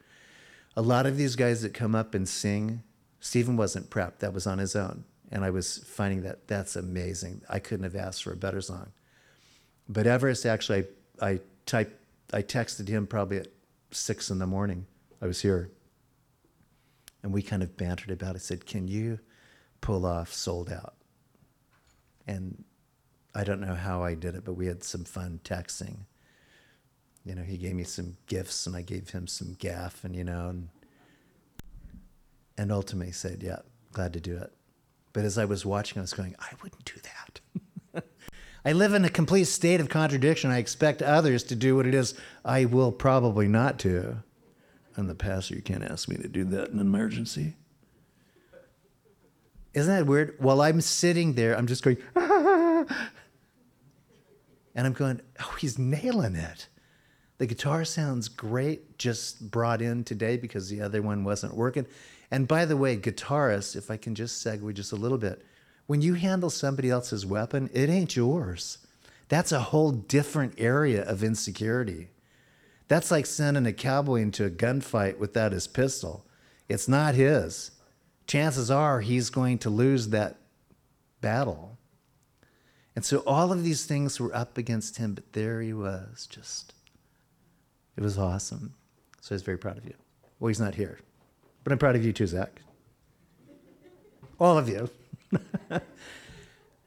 A 0.77 0.83
lot 0.83 1.07
of 1.07 1.17
these 1.17 1.37
guys 1.37 1.63
that 1.63 1.75
come 1.75 1.95
up 1.95 2.15
and 2.15 2.29
sing, 2.29 2.83
Stephen 3.21 3.57
wasn't 3.57 3.91
prepped, 3.91 4.19
that 4.19 4.33
was 4.33 4.47
on 4.47 4.59
his 4.59 4.75
own. 4.75 5.05
And 5.31 5.45
I 5.45 5.51
was 5.51 5.79
finding 5.79 6.23
that 6.23 6.49
that's 6.49 6.77
amazing. 6.77 7.43
I 7.49 7.59
couldn't 7.59 7.85
have 7.85 7.97
asked 7.97 8.23
for 8.23 8.33
a 8.33 8.37
better 8.37 8.61
song. 8.61 8.93
But 9.89 10.07
Everest, 10.07 10.47
actually, 10.47 10.87
I, 11.21 11.29
I 11.29 11.41
typed, 11.67 11.95
I 12.33 12.43
texted 12.43 12.89
him 12.89 13.07
probably 13.07 13.39
at 13.39 13.49
six 13.91 14.31
in 14.31 14.39
the 14.39 14.47
morning. 14.47 14.87
I 15.21 15.27
was 15.27 15.43
here. 15.43 15.71
And 17.23 17.33
we 17.33 17.43
kind 17.43 17.63
of 17.63 17.77
bantered 17.77 18.11
about 18.11 18.35
it. 18.35 18.37
I 18.37 18.39
said, 18.41 18.67
Can 18.67 18.89
you 18.89 19.19
pull 19.85 20.07
off 20.07 20.33
sold 20.33 20.73
out. 20.73 20.95
And 22.27 22.65
I 23.35 23.45
don't 23.45 23.61
know 23.61 23.75
how 23.75 24.03
I 24.03 24.15
did 24.15 24.35
it, 24.35 24.45
but 24.45 24.55
we 24.55 24.67
had 24.67 24.85
some 24.85 25.05
fun 25.05 25.41
texting. 25.43 25.97
You 27.25 27.35
know, 27.35 27.43
he 27.43 27.57
gave 27.57 27.75
me 27.75 27.85
some 27.85 28.17
gifts 28.27 28.67
and 28.67 28.77
I 28.77 28.83
gave 28.83 29.11
him 29.11 29.27
some 29.27 29.57
gaff 29.59 30.05
and, 30.05 30.15
you 30.15 30.25
know, 30.25 30.51
and, 30.51 30.69
and 32.57 32.71
ultimately 32.71 33.13
said, 33.13 33.43
yeah, 33.43 33.61
glad 33.93 34.13
to 34.13 34.21
do 34.21 34.37
it. 34.37 34.53
But 35.13 35.25
as 35.25 35.39
I 35.39 35.45
was 35.47 35.65
watching, 35.65 35.99
I 35.99 36.03
was 36.03 36.13
going, 36.13 36.37
I 36.39 36.51
wouldn't 36.63 36.85
do 36.85 37.01
that. 37.03 38.05
I 38.65 38.73
live 38.73 38.95
in 38.95 39.05
a 39.05 39.11
complete 39.11 39.45
state 39.45 39.81
of 39.81 39.89
contradiction. 39.89 40.51
I 40.51 40.59
expect 40.59 41.03
others 41.03 41.43
to 41.45 41.57
do 41.57 41.77
what 41.77 41.87
it 41.87 41.95
is 41.95 42.15
I 42.45 42.67
will 42.67 42.93
probably 42.93 43.49
not 43.49 43.79
do. 43.79 44.19
And 44.97 45.09
the 45.09 45.15
pastor, 45.15 45.55
you 45.57 45.63
can't 45.63 45.83
ask 45.83 46.09
me 46.09 46.17
to 46.17 46.29
do 46.29 46.45
that 46.45 46.69
in 46.69 46.75
an 46.75 46.81
emergency. 46.81 47.55
Isn't 49.73 49.93
that 49.93 50.07
weird? 50.07 50.37
While 50.39 50.61
I'm 50.61 50.81
sitting 50.81 51.33
there, 51.33 51.57
I'm 51.57 51.67
just 51.67 51.83
going, 51.83 51.97
ah. 52.15 52.29
and 54.75 54.87
I'm 54.87 54.93
going, 54.93 55.21
oh, 55.41 55.57
he's 55.59 55.79
nailing 55.79 56.37
it. 56.37 56.69
The 57.39 57.47
guitar 57.47 57.85
sounds 57.85 58.29
great, 58.29 58.99
just 58.99 59.51
brought 59.51 59.83
in 59.83 60.05
today 60.05 60.37
because 60.37 60.69
the 60.69 60.81
other 60.81 61.03
one 61.03 61.25
wasn't 61.25 61.57
working. 61.57 61.87
And 62.31 62.49
by 62.49 62.65
the 62.65 62.77
way, 62.77 62.97
guitarists, 62.97 63.77
if 63.77 63.91
I 63.91 63.97
can 63.97 64.15
just 64.15 64.45
segue 64.45 64.73
just 64.75 64.93
a 64.93 64.97
little 64.97 65.19
bit, 65.19 65.45
when 65.87 66.01
you 66.01 66.15
handle 66.15 66.51
somebody 66.51 66.91
else's 66.91 67.27
weapon, 67.27 67.71
it 67.73 67.91
ain't 67.91 68.17
yours. 68.17 68.79
That's 69.29 69.53
a 69.53 69.61
whole 69.61 69.91
different 69.93 70.55
area 70.59 71.03
of 71.03 71.23
insecurity. 71.23 72.09
That's 72.89 73.11
like 73.11 73.27
sending 73.27 73.67
a 73.67 73.73
cowboy 73.73 74.21
into 74.21 74.45
a 74.45 74.51
gunfight 74.51 75.19
without 75.19 75.53
his 75.53 75.67
pistol. 75.67 76.27
It's 76.69 76.89
not 76.89 77.15
his 77.15 77.73
chances 78.27 78.71
are 78.71 79.01
he's 79.01 79.31
going 79.31 79.59
to 79.59 79.71
lose 79.71 80.09
that 80.09 80.39
battle. 81.21 81.74
And 82.97 83.05
so 83.05 83.19
all 83.27 83.53
of 83.53 83.65
these 83.65 83.85
things 83.87 84.21
were 84.21 84.35
up 84.35 84.57
against 84.57 84.99
him, 84.99 85.15
but 85.15 85.33
there 85.33 85.61
he 85.61 85.73
was, 85.73 86.27
just, 86.27 86.75
it 87.97 88.03
was 88.03 88.17
awesome. 88.19 88.75
So 89.21 89.35
I 89.35 89.37
was 89.37 89.43
very 89.43 89.59
proud 89.59 89.79
of 89.79 89.85
you. 89.85 89.95
Well, 90.39 90.49
he's 90.49 90.61
not 90.61 90.75
here, 90.75 90.99
but 91.65 91.73
I'm 91.73 91.79
proud 91.79 91.97
of 91.97 92.05
you 92.05 92.13
too, 92.13 92.27
Zach. 92.27 92.61
All 94.39 94.59
of 94.59 94.69
you. 94.69 94.89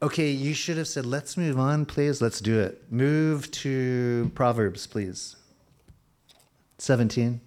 okay, 0.02 0.30
you 0.30 0.54
should 0.54 0.76
have 0.78 0.88
said, 0.88 1.04
let's 1.04 1.36
move 1.36 1.58
on, 1.58 1.84
please. 1.84 2.22
Let's 2.22 2.40
do 2.40 2.58
it. 2.58 2.90
Move 2.90 3.50
to 3.52 4.30
Proverbs, 4.34 4.86
please. 4.86 5.36
17. 6.78 7.40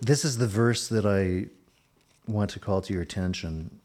This 0.00 0.24
is 0.24 0.38
the 0.38 0.46
verse 0.46 0.88
that 0.88 1.04
I 1.04 1.50
want 2.32 2.50
to 2.50 2.60
call 2.60 2.80
to 2.82 2.92
your 2.92 3.02
attention. 3.02 3.80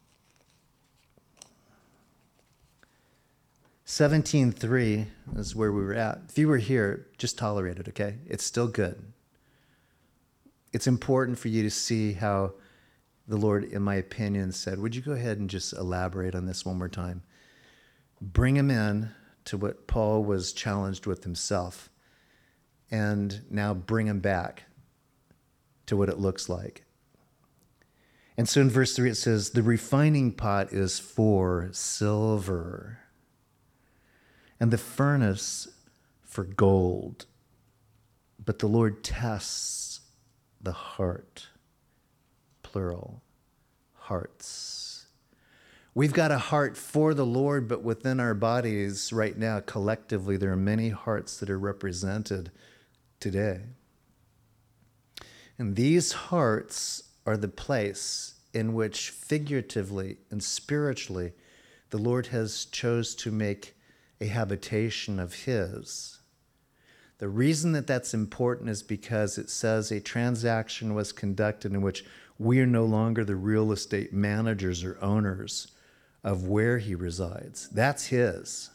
17.3 3.86 5.06
is 5.36 5.54
where 5.54 5.70
we 5.70 5.82
were 5.82 5.94
at. 5.94 6.20
If 6.28 6.36
you 6.36 6.48
were 6.48 6.58
here, 6.58 7.06
just 7.18 7.38
tolerate 7.38 7.78
it, 7.78 7.88
okay? 7.88 8.16
It's 8.26 8.44
still 8.44 8.66
good. 8.66 9.00
It's 10.72 10.88
important 10.88 11.38
for 11.38 11.48
you 11.48 11.62
to 11.62 11.70
see 11.70 12.12
how 12.12 12.54
the 13.28 13.36
Lord, 13.36 13.64
in 13.64 13.82
my 13.82 13.94
opinion, 13.94 14.52
said, 14.52 14.80
Would 14.80 14.96
you 14.96 15.02
go 15.02 15.12
ahead 15.12 15.38
and 15.38 15.48
just 15.48 15.72
elaborate 15.72 16.34
on 16.34 16.46
this 16.46 16.64
one 16.64 16.78
more 16.78 16.88
time? 16.88 17.22
Bring 18.20 18.56
him 18.56 18.70
in 18.70 19.10
to 19.46 19.56
what 19.56 19.86
Paul 19.86 20.24
was 20.24 20.52
challenged 20.52 21.06
with 21.06 21.22
himself, 21.22 21.88
and 22.90 23.42
now 23.50 23.72
bring 23.72 24.06
him 24.06 24.18
back 24.18 24.64
to 25.86 25.96
what 25.96 26.08
it 26.08 26.18
looks 26.18 26.48
like. 26.48 26.85
And 28.36 28.48
so 28.48 28.60
in 28.60 28.70
verse 28.70 28.94
3, 28.94 29.10
it 29.10 29.14
says, 29.14 29.50
The 29.50 29.62
refining 29.62 30.32
pot 30.32 30.72
is 30.72 30.98
for 30.98 31.68
silver. 31.72 32.98
and 34.58 34.70
the 34.70 34.78
furnace 34.78 35.68
for 36.22 36.44
gold. 36.44 37.26
But 38.42 38.58
the 38.58 38.66
Lord 38.68 39.02
tests 39.04 40.00
the 40.60 40.72
heart, 40.72 41.48
plural, 42.62 43.22
hearts. 43.94 45.06
We've 45.94 46.12
got 46.12 46.30
a 46.30 46.38
heart 46.38 46.76
for 46.76 47.14
the 47.14 47.26
Lord, 47.26 47.68
but 47.68 47.82
within 47.82 48.20
our 48.20 48.34
bodies 48.34 49.12
right 49.12 49.36
now, 49.36 49.60
collectively, 49.60 50.36
there 50.36 50.52
are 50.52 50.56
many 50.56 50.90
hearts 50.90 51.38
that 51.38 51.50
are 51.50 51.58
represented 51.58 52.50
today. 53.18 53.60
And 55.58 55.74
these 55.74 56.12
hearts 56.12 57.02
are 57.26 57.36
the 57.36 57.48
place 57.48 58.34
in 58.54 58.72
which 58.72 59.10
figuratively 59.10 60.18
and 60.30 60.42
spiritually 60.42 61.32
the 61.90 61.98
Lord 61.98 62.28
has 62.28 62.64
chose 62.66 63.14
to 63.16 63.30
make 63.30 63.74
a 64.20 64.26
habitation 64.26 65.18
of 65.18 65.34
his. 65.44 66.20
The 67.18 67.28
reason 67.28 67.72
that 67.72 67.86
that's 67.86 68.14
important 68.14 68.70
is 68.70 68.82
because 68.82 69.38
it 69.38 69.50
says 69.50 69.90
a 69.90 70.00
transaction 70.00 70.94
was 70.94 71.12
conducted 71.12 71.72
in 71.72 71.82
which 71.82 72.04
we 72.38 72.60
are 72.60 72.66
no 72.66 72.84
longer 72.84 73.24
the 73.24 73.36
real 73.36 73.72
estate 73.72 74.12
managers 74.12 74.84
or 74.84 74.98
owners 75.02 75.68
of 76.22 76.46
where 76.46 76.78
he 76.78 76.94
resides. 76.94 77.68
That's 77.70 78.06
his. 78.06 78.70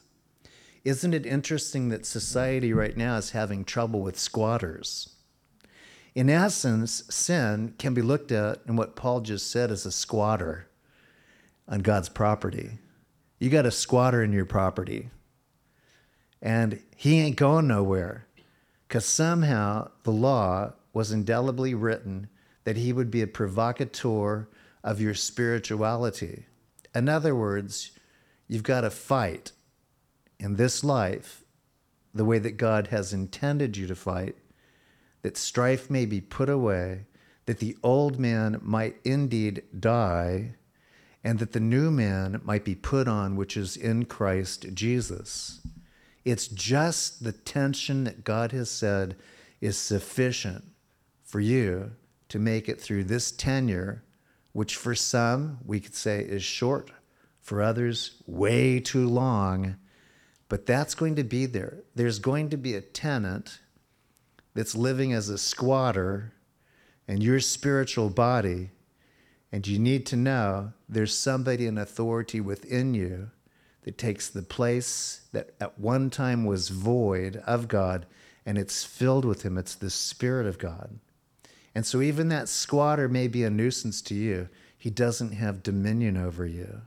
Isn't 0.83 1.13
it 1.13 1.27
interesting 1.27 1.89
that 1.89 2.07
society 2.07 2.73
right 2.73 2.97
now 2.97 3.17
is 3.17 3.31
having 3.31 3.63
trouble 3.63 4.01
with 4.01 4.17
squatters? 4.17 5.10
In 6.13 6.29
essence, 6.29 7.03
sin 7.09 7.73
can 7.77 7.93
be 7.93 8.01
looked 8.01 8.31
at 8.31 8.59
in 8.67 8.75
what 8.75 8.95
Paul 8.95 9.21
just 9.21 9.49
said 9.49 9.71
as 9.71 9.85
a 9.85 9.91
squatter 9.91 10.67
on 11.67 11.79
God's 11.79 12.09
property. 12.09 12.79
You 13.39 13.49
got 13.49 13.65
a 13.65 13.71
squatter 13.71 14.21
in 14.21 14.33
your 14.33 14.45
property, 14.45 15.09
and 16.41 16.81
he 16.97 17.19
ain't 17.19 17.37
going 17.37 17.67
nowhere 17.67 18.27
because 18.87 19.05
somehow 19.05 19.89
the 20.03 20.11
law 20.11 20.73
was 20.93 21.13
indelibly 21.13 21.73
written 21.73 22.27
that 22.65 22.77
he 22.77 22.91
would 22.91 23.09
be 23.09 23.21
a 23.21 23.27
provocateur 23.27 24.49
of 24.83 24.99
your 24.99 25.13
spirituality. 25.13 26.45
In 26.93 27.07
other 27.07 27.33
words, 27.33 27.91
you've 28.47 28.63
got 28.63 28.81
to 28.81 28.89
fight 28.89 29.53
in 30.39 30.57
this 30.57 30.83
life 30.83 31.45
the 32.13 32.25
way 32.25 32.37
that 32.39 32.57
God 32.57 32.87
has 32.87 33.13
intended 33.13 33.77
you 33.77 33.87
to 33.87 33.95
fight 33.95 34.35
that 35.21 35.37
strife 35.37 35.89
may 35.89 36.05
be 36.05 36.21
put 36.21 36.49
away, 36.49 37.05
that 37.45 37.59
the 37.59 37.77
old 37.83 38.19
man 38.19 38.59
might 38.61 38.97
indeed 39.03 39.63
die, 39.79 40.55
and 41.23 41.39
that 41.39 41.51
the 41.51 41.59
new 41.59 41.91
man 41.91 42.41
might 42.43 42.65
be 42.65 42.75
put 42.75 43.07
on, 43.07 43.35
which 43.35 43.55
is 43.55 43.77
in 43.77 44.05
Christ 44.05 44.67
Jesus. 44.73 45.61
It's 46.25 46.47
just 46.47 47.23
the 47.23 47.31
tension 47.31 48.03
that 48.03 48.23
God 48.23 48.51
has 48.51 48.69
said 48.69 49.15
is 49.59 49.77
sufficient 49.77 50.65
for 51.23 51.39
you 51.39 51.91
to 52.29 52.39
make 52.39 52.67
it 52.67 52.81
through 52.81 53.03
this 53.03 53.31
tenure, 53.31 54.03
which 54.53 54.75
for 54.75 54.95
some 54.95 55.59
we 55.65 55.79
could 55.79 55.95
say 55.95 56.21
is 56.21 56.43
short, 56.43 56.91
for 57.39 57.61
others, 57.61 58.21
way 58.25 58.79
too 58.79 59.07
long. 59.07 59.77
But 60.49 60.65
that's 60.65 60.95
going 60.95 61.15
to 61.15 61.23
be 61.23 61.45
there. 61.45 61.83
There's 61.95 62.19
going 62.19 62.49
to 62.49 62.57
be 62.57 62.75
a 62.75 62.81
tenant 62.81 63.60
that's 64.53 64.75
living 64.75 65.13
as 65.13 65.29
a 65.29 65.37
squatter 65.37 66.33
in 67.07 67.21
your 67.21 67.39
spiritual 67.39 68.09
body, 68.09 68.69
and 69.51 69.67
you 69.67 69.79
need 69.79 70.05
to 70.07 70.15
know 70.15 70.73
there's 70.87 71.17
somebody 71.17 71.67
in 71.67 71.77
authority 71.77 72.39
within 72.39 72.93
you 72.93 73.29
that 73.83 73.97
takes 73.97 74.29
the 74.29 74.41
place 74.43 75.27
that 75.33 75.53
at 75.59 75.79
one 75.79 76.09
time 76.09 76.45
was 76.45 76.69
void 76.69 77.41
of 77.45 77.67
God 77.67 78.05
and 78.45 78.57
it's 78.57 78.83
filled 78.83 79.25
with 79.25 79.43
Him. 79.43 79.57
It's 79.57 79.75
the 79.75 79.89
Spirit 79.89 80.47
of 80.47 80.57
God. 80.57 80.99
And 81.75 81.85
so, 81.85 82.01
even 82.01 82.29
that 82.29 82.49
squatter 82.49 83.07
may 83.07 83.27
be 83.27 83.43
a 83.43 83.49
nuisance 83.49 84.01
to 84.03 84.15
you, 84.15 84.49
he 84.77 84.89
doesn't 84.89 85.33
have 85.33 85.63
dominion 85.63 86.17
over 86.17 86.45
you. 86.45 86.81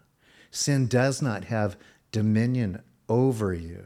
Sin 0.51 0.89
does 0.89 1.23
not 1.23 1.45
have 1.45 1.77
dominion 2.13 2.83
over 3.09 3.55
you 3.55 3.85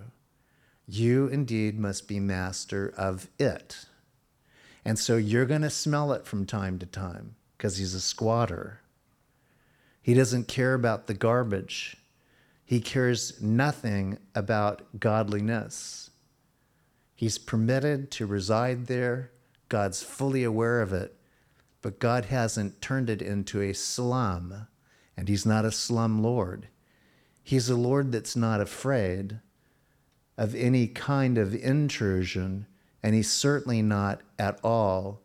you 0.89 1.29
indeed 1.29 1.79
must 1.79 2.09
be 2.09 2.19
master 2.19 2.93
of 2.97 3.29
it. 3.39 3.85
And 4.87 4.99
so 4.99 5.19
you're 5.19 5.45
going 5.45 5.63
to 5.63 5.71
smell 5.71 6.13
it 6.13 6.27
from 6.27 6.47
time 6.47 6.79
to 6.79 6.87
time 6.87 7.37
because 7.57 7.77
he's 7.77 7.93
a 7.93 8.01
squatter. 8.01 8.81
He 10.01 10.15
doesn't 10.15 10.49
care 10.49 10.73
about 10.73 11.07
the 11.07 11.15
garbage. 11.15 11.99
He 12.65 12.81
cares 12.81 13.41
nothing 13.43 14.17
about 14.35 14.99
godliness. 14.99 16.11
He's 17.15 17.37
permitted 17.37 18.11
to 18.13 18.25
reside 18.25 18.87
there. 18.87 19.31
God's 19.69 20.03
fully 20.03 20.43
aware 20.43 20.81
of 20.81 20.95
it, 20.95 21.15
but 21.83 21.99
God 21.99 22.27
hasn't 22.27 22.81
turned 22.81 23.11
it 23.11 23.21
into 23.21 23.61
a 23.61 23.75
slum, 23.75 24.69
and 25.15 25.29
He's 25.29 25.45
not 25.45 25.67
a 25.67 25.73
slum 25.73 26.23
Lord. 26.23 26.69
He's 27.43 27.69
a 27.69 27.77
Lord 27.77 28.13
that's 28.13 28.37
not 28.37 28.63
afraid 28.63 29.41
of 30.39 30.55
any 30.55 30.87
kind 30.87 31.37
of 31.37 31.53
intrusion, 31.53 32.67
and 33.03 33.15
he's 33.15 33.31
certainly 33.31 33.83
not 33.83 34.21
at 34.39 34.59
all 34.63 35.21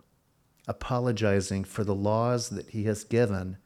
apologizing 0.68 1.64
for 1.64 1.84
the 1.84 1.96
laws 1.96 2.50
that 2.50 2.72
he 2.72 2.86
has 2.86 3.04
given 3.04 3.58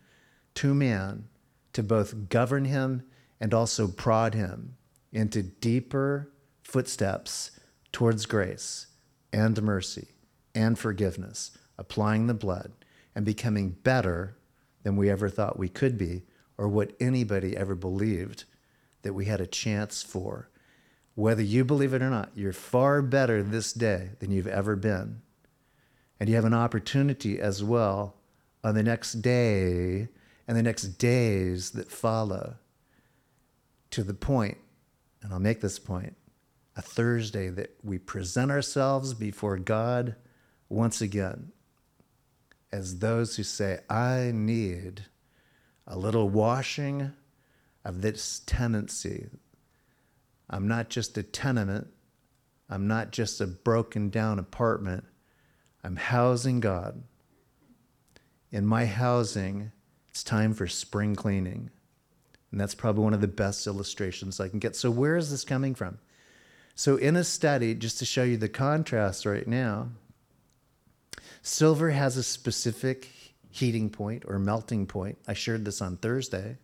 to 0.53 0.73
man 0.73 1.29
to 1.71 1.81
both 1.81 2.27
govern 2.27 2.65
him 2.65 3.03
and 3.39 3.53
also 3.53 3.87
prod 3.87 4.33
him 4.33 4.75
into 5.13 5.41
deeper 5.41 6.29
footsteps 6.61 7.51
towards 7.93 8.25
grace 8.25 8.87
and 9.31 9.61
mercy 9.61 10.09
and 10.53 10.77
forgiveness, 10.77 11.57
applying 11.77 12.27
the 12.27 12.33
blood 12.33 12.73
and 13.15 13.23
becoming 13.25 13.69
better 13.69 14.35
than 14.83 14.97
we 14.97 15.09
ever 15.09 15.29
thought 15.29 15.59
we 15.59 15.69
could 15.69 15.97
be 15.97 16.23
or 16.57 16.67
what 16.67 16.93
anybody 16.99 17.55
ever 17.55 17.75
believed 17.75 18.43
that 19.03 19.13
we 19.13 19.25
had 19.25 19.39
a 19.39 19.47
chance 19.47 20.01
for 20.01 20.49
whether 21.17 21.41
you 21.41 21.65
believe 21.65 21.95
it 21.95 22.01
or 22.03 22.11
not, 22.11 22.29
you're 22.35 22.53
far 22.53 23.01
better 23.01 23.41
this 23.41 23.73
day 23.73 24.11
than 24.19 24.29
you've 24.29 24.45
ever 24.45 24.75
been. 24.75 25.19
And 26.19 26.29
you 26.29 26.35
have 26.35 26.45
an 26.45 26.53
opportunity 26.53 27.39
as 27.39 27.63
well 27.63 28.17
on 28.63 28.75
the 28.75 28.83
next 28.83 29.13
day 29.13 30.09
and 30.47 30.55
the 30.55 30.61
next 30.61 30.83
days 30.99 31.71
that 31.71 31.91
follow 31.91 32.57
to 33.89 34.03
the 34.03 34.13
point, 34.13 34.59
and 35.23 35.33
I'll 35.33 35.39
make 35.39 35.59
this 35.59 35.79
point, 35.79 36.15
a 36.75 36.83
Thursday 36.83 37.49
that 37.49 37.75
we 37.83 37.97
present 37.97 38.51
ourselves 38.51 39.15
before 39.15 39.57
God 39.57 40.15
once 40.69 41.01
again 41.01 41.51
as 42.71 42.99
those 42.99 43.37
who 43.37 43.43
say, 43.43 43.79
I 43.89 44.33
need 44.35 45.05
a 45.87 45.97
little 45.97 46.29
washing 46.29 47.13
of 47.83 48.03
this 48.03 48.43
tendency 48.45 49.29
I'm 50.49 50.67
not 50.67 50.89
just 50.89 51.17
a 51.17 51.23
tenement. 51.23 51.87
I'm 52.69 52.87
not 52.87 53.11
just 53.11 53.41
a 53.41 53.47
broken 53.47 54.09
down 54.09 54.39
apartment. 54.39 55.05
I'm 55.83 55.95
housing 55.95 56.59
God. 56.59 57.03
In 58.51 58.65
my 58.65 58.85
housing, 58.85 59.71
it's 60.09 60.23
time 60.23 60.53
for 60.53 60.67
spring 60.67 61.15
cleaning. 61.15 61.69
And 62.51 62.61
that's 62.61 62.75
probably 62.75 63.03
one 63.03 63.13
of 63.13 63.21
the 63.21 63.27
best 63.27 63.67
illustrations 63.67 64.39
I 64.39 64.49
can 64.49 64.59
get. 64.59 64.75
So, 64.75 64.89
where 64.89 65.17
is 65.17 65.31
this 65.31 65.43
coming 65.43 65.75
from? 65.75 65.99
So, 66.75 66.95
in 66.95 67.15
a 67.15 67.23
study, 67.23 67.75
just 67.75 67.99
to 67.99 68.05
show 68.05 68.23
you 68.23 68.37
the 68.37 68.49
contrast 68.49 69.25
right 69.25 69.47
now, 69.47 69.89
silver 71.41 71.89
has 71.91 72.17
a 72.17 72.23
specific 72.23 73.09
heating 73.49 73.89
point 73.89 74.23
or 74.27 74.39
melting 74.39 74.87
point. 74.87 75.17
I 75.27 75.33
shared 75.33 75.65
this 75.65 75.81
on 75.81 75.97
Thursday. 75.97 76.57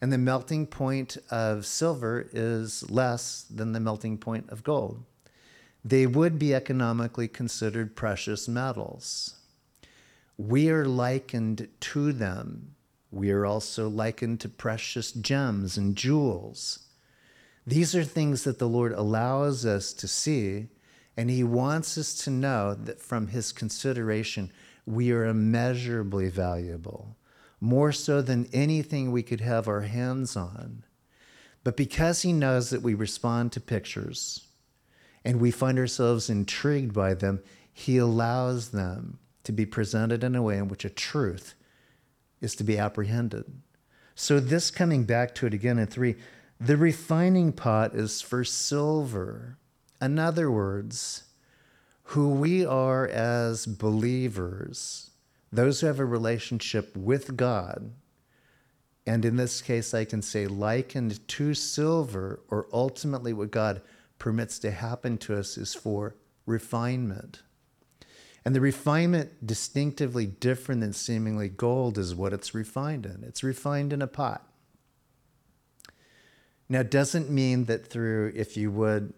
And 0.00 0.12
the 0.12 0.18
melting 0.18 0.66
point 0.66 1.16
of 1.30 1.66
silver 1.66 2.28
is 2.32 2.88
less 2.90 3.44
than 3.50 3.72
the 3.72 3.80
melting 3.80 4.18
point 4.18 4.48
of 4.48 4.62
gold. 4.62 5.04
They 5.84 6.06
would 6.06 6.38
be 6.38 6.54
economically 6.54 7.28
considered 7.28 7.96
precious 7.96 8.46
metals. 8.46 9.34
We 10.36 10.70
are 10.70 10.84
likened 10.84 11.68
to 11.80 12.12
them. 12.12 12.76
We 13.10 13.30
are 13.32 13.44
also 13.44 13.88
likened 13.88 14.40
to 14.40 14.48
precious 14.48 15.10
gems 15.10 15.76
and 15.76 15.96
jewels. 15.96 16.80
These 17.66 17.94
are 17.94 18.04
things 18.04 18.44
that 18.44 18.58
the 18.58 18.68
Lord 18.68 18.92
allows 18.92 19.66
us 19.66 19.92
to 19.94 20.06
see, 20.06 20.68
and 21.16 21.28
He 21.28 21.42
wants 21.42 21.98
us 21.98 22.14
to 22.24 22.30
know 22.30 22.74
that 22.74 23.00
from 23.00 23.28
His 23.28 23.52
consideration, 23.52 24.52
we 24.86 25.10
are 25.10 25.26
immeasurably 25.26 26.28
valuable 26.28 27.17
more 27.60 27.92
so 27.92 28.22
than 28.22 28.48
anything 28.52 29.10
we 29.10 29.22
could 29.22 29.40
have 29.40 29.68
our 29.68 29.82
hands 29.82 30.36
on. 30.36 30.84
But 31.64 31.76
because 31.76 32.22
he 32.22 32.32
knows 32.32 32.70
that 32.70 32.82
we 32.82 32.94
respond 32.94 33.52
to 33.52 33.60
pictures 33.60 34.46
and 35.24 35.40
we 35.40 35.50
find 35.50 35.78
ourselves 35.78 36.30
intrigued 36.30 36.94
by 36.94 37.14
them, 37.14 37.40
he 37.72 37.98
allows 37.98 38.70
them 38.70 39.18
to 39.44 39.52
be 39.52 39.66
presented 39.66 40.22
in 40.22 40.34
a 40.34 40.42
way 40.42 40.58
in 40.58 40.68
which 40.68 40.84
a 40.84 40.90
truth 40.90 41.54
is 42.40 42.54
to 42.56 42.64
be 42.64 42.78
apprehended. 42.78 43.44
So, 44.14 44.40
this 44.40 44.70
coming 44.70 45.04
back 45.04 45.34
to 45.36 45.46
it 45.46 45.54
again 45.54 45.78
in 45.78 45.86
three, 45.86 46.16
The 46.60 46.76
refining 46.76 47.52
pot 47.52 47.94
is 47.94 48.20
for 48.20 48.44
silver. 48.44 49.58
In 50.00 50.18
other 50.18 50.50
words, 50.50 51.24
who 52.02 52.30
we 52.30 52.64
are 52.64 53.06
as 53.06 53.66
believers, 53.66 55.07
those 55.52 55.80
who 55.80 55.86
have 55.86 56.00
a 56.00 56.04
relationship 56.04 56.96
with 56.96 57.36
God, 57.36 57.92
and 59.06 59.24
in 59.24 59.36
this 59.36 59.62
case, 59.62 59.94
I 59.94 60.04
can 60.04 60.20
say 60.20 60.46
likened 60.46 61.26
to 61.28 61.54
silver, 61.54 62.40
or 62.50 62.68
ultimately 62.72 63.32
what 63.32 63.50
God 63.50 63.80
permits 64.18 64.58
to 64.58 64.70
happen 64.70 65.16
to 65.18 65.38
us 65.38 65.56
is 65.56 65.74
for 65.74 66.16
refinement. 66.44 67.42
And 68.44 68.54
the 68.54 68.60
refinement, 68.60 69.46
distinctively 69.46 70.26
different 70.26 70.80
than 70.80 70.92
seemingly 70.92 71.48
gold, 71.48 71.98
is 71.98 72.14
what 72.14 72.32
it's 72.32 72.54
refined 72.54 73.06
in. 73.06 73.24
It's 73.26 73.42
refined 73.42 73.92
in 73.92 74.02
a 74.02 74.06
pot. 74.06 74.46
Now, 76.68 76.80
it 76.80 76.90
doesn't 76.90 77.30
mean 77.30 77.64
that 77.64 77.86
through, 77.86 78.32
if 78.34 78.56
you 78.56 78.70
would, 78.70 79.14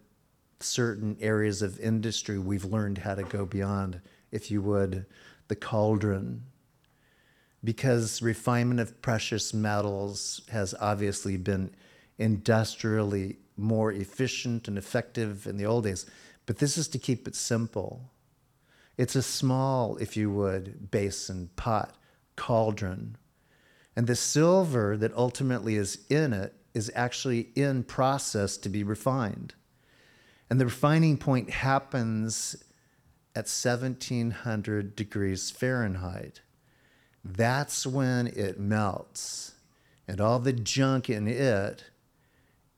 certain 0.61 1.17
areas 1.21 1.63
of 1.63 1.81
industry, 1.81 2.39
we've 2.39 2.65
learned 2.65 2.99
how 2.99 3.15
to 3.15 3.25
go 3.25 3.45
beyond, 3.45 4.01
if 4.31 4.51
you 4.51 4.63
would, 4.63 5.07
the 5.51 5.57
cauldron. 5.57 6.45
Because 7.63 8.23
refinement 8.23 8.81
of 8.81 9.03
precious 9.03 9.53
metals 9.53 10.41
has 10.49 10.75
obviously 10.81 11.37
been 11.37 11.75
industrially 12.17 13.37
more 13.57 13.93
efficient 13.93 14.69
and 14.69 14.79
effective 14.79 15.47
in 15.47 15.59
the 15.59 15.67
old 15.67 15.85
days. 15.85 16.07
But 16.47 16.59
this 16.59 16.79
is 16.79 16.89
to 16.89 16.99
keep 16.99 17.29
it 17.29 17.35
simple. 17.35 18.11
It's 18.97 19.17
a 19.17 19.23
small, 19.23 19.97
if 19.97 20.17
you 20.17 20.31
would, 20.31 20.91
basin, 20.91 21.51
pot, 21.57 21.97
cauldron. 22.37 23.19
And 23.97 24.07
the 24.07 24.17
silver 24.17 24.97
that 24.97 25.13
ultimately 25.15 25.75
is 25.75 25.99
in 26.09 26.33
it 26.33 26.55
is 26.75 26.93
actually 26.95 27.49
in 27.57 27.83
process 27.83 28.57
to 28.59 28.69
be 28.69 28.85
refined. 28.85 29.55
And 30.49 30.61
the 30.61 30.67
refining 30.67 31.19
point 31.19 31.51
happens 31.51 32.57
at 33.35 33.47
1700 33.47 34.97
degrees 34.97 35.51
Fahrenheit. 35.51 36.41
That's 37.25 37.87
when 37.87 38.27
it 38.29 38.59
melts. 38.59 39.55
And 40.09 40.21
all 40.21 40.39
the 40.39 40.53
junk 40.53 41.09
in 41.09 41.29
it, 41.29 41.85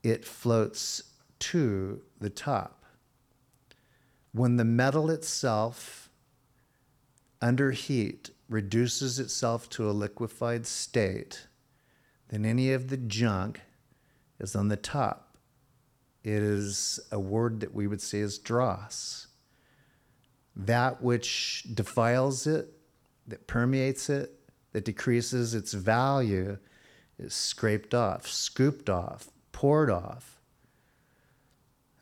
it 0.03 0.25
floats 0.25 1.03
to 1.39 2.01
the 2.19 2.29
top. 2.29 2.85
When 4.31 4.57
the 4.57 4.65
metal 4.65 5.09
itself, 5.09 6.09
under 7.41 7.71
heat, 7.71 8.29
reduces 8.49 9.19
itself 9.19 9.69
to 9.69 9.89
a 9.89 9.91
liquefied 9.91 10.65
state, 10.65 11.47
then 12.29 12.45
any 12.45 12.71
of 12.71 12.89
the 12.89 12.97
junk 12.97 13.61
is 14.39 14.55
on 14.55 14.67
the 14.67 14.77
top. 14.77 15.37
It 16.23 16.41
is 16.41 16.99
a 17.11 17.19
word 17.19 17.59
that 17.61 17.73
we 17.73 17.87
would 17.87 18.01
say 18.01 18.19
is 18.19 18.37
dross. 18.37 19.27
That 20.55 21.01
which 21.01 21.65
defiles 21.73 22.45
it, 22.47 22.71
that 23.27 23.47
permeates 23.47 24.09
it, 24.09 24.31
that 24.71 24.85
decreases 24.85 25.53
its 25.53 25.73
value, 25.73 26.57
is 27.17 27.33
scraped 27.33 27.93
off, 27.93 28.27
scooped 28.27 28.89
off, 28.89 29.29
poured 29.51 29.89
off. 29.89 30.39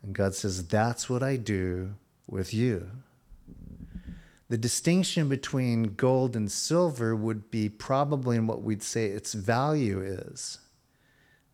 And 0.02 0.14
God 0.14 0.34
says, 0.34 0.66
That's 0.66 1.08
what 1.08 1.22
I 1.22 1.36
do 1.36 1.94
with 2.26 2.52
you. 2.52 2.90
The 4.48 4.58
distinction 4.58 5.28
between 5.30 5.94
gold 5.94 6.36
and 6.36 6.52
silver 6.52 7.16
would 7.16 7.50
be 7.50 7.70
probably 7.70 8.36
in 8.36 8.46
what 8.46 8.62
we'd 8.62 8.82
say 8.82 9.06
its 9.06 9.32
value 9.32 10.02
is. 10.02 10.58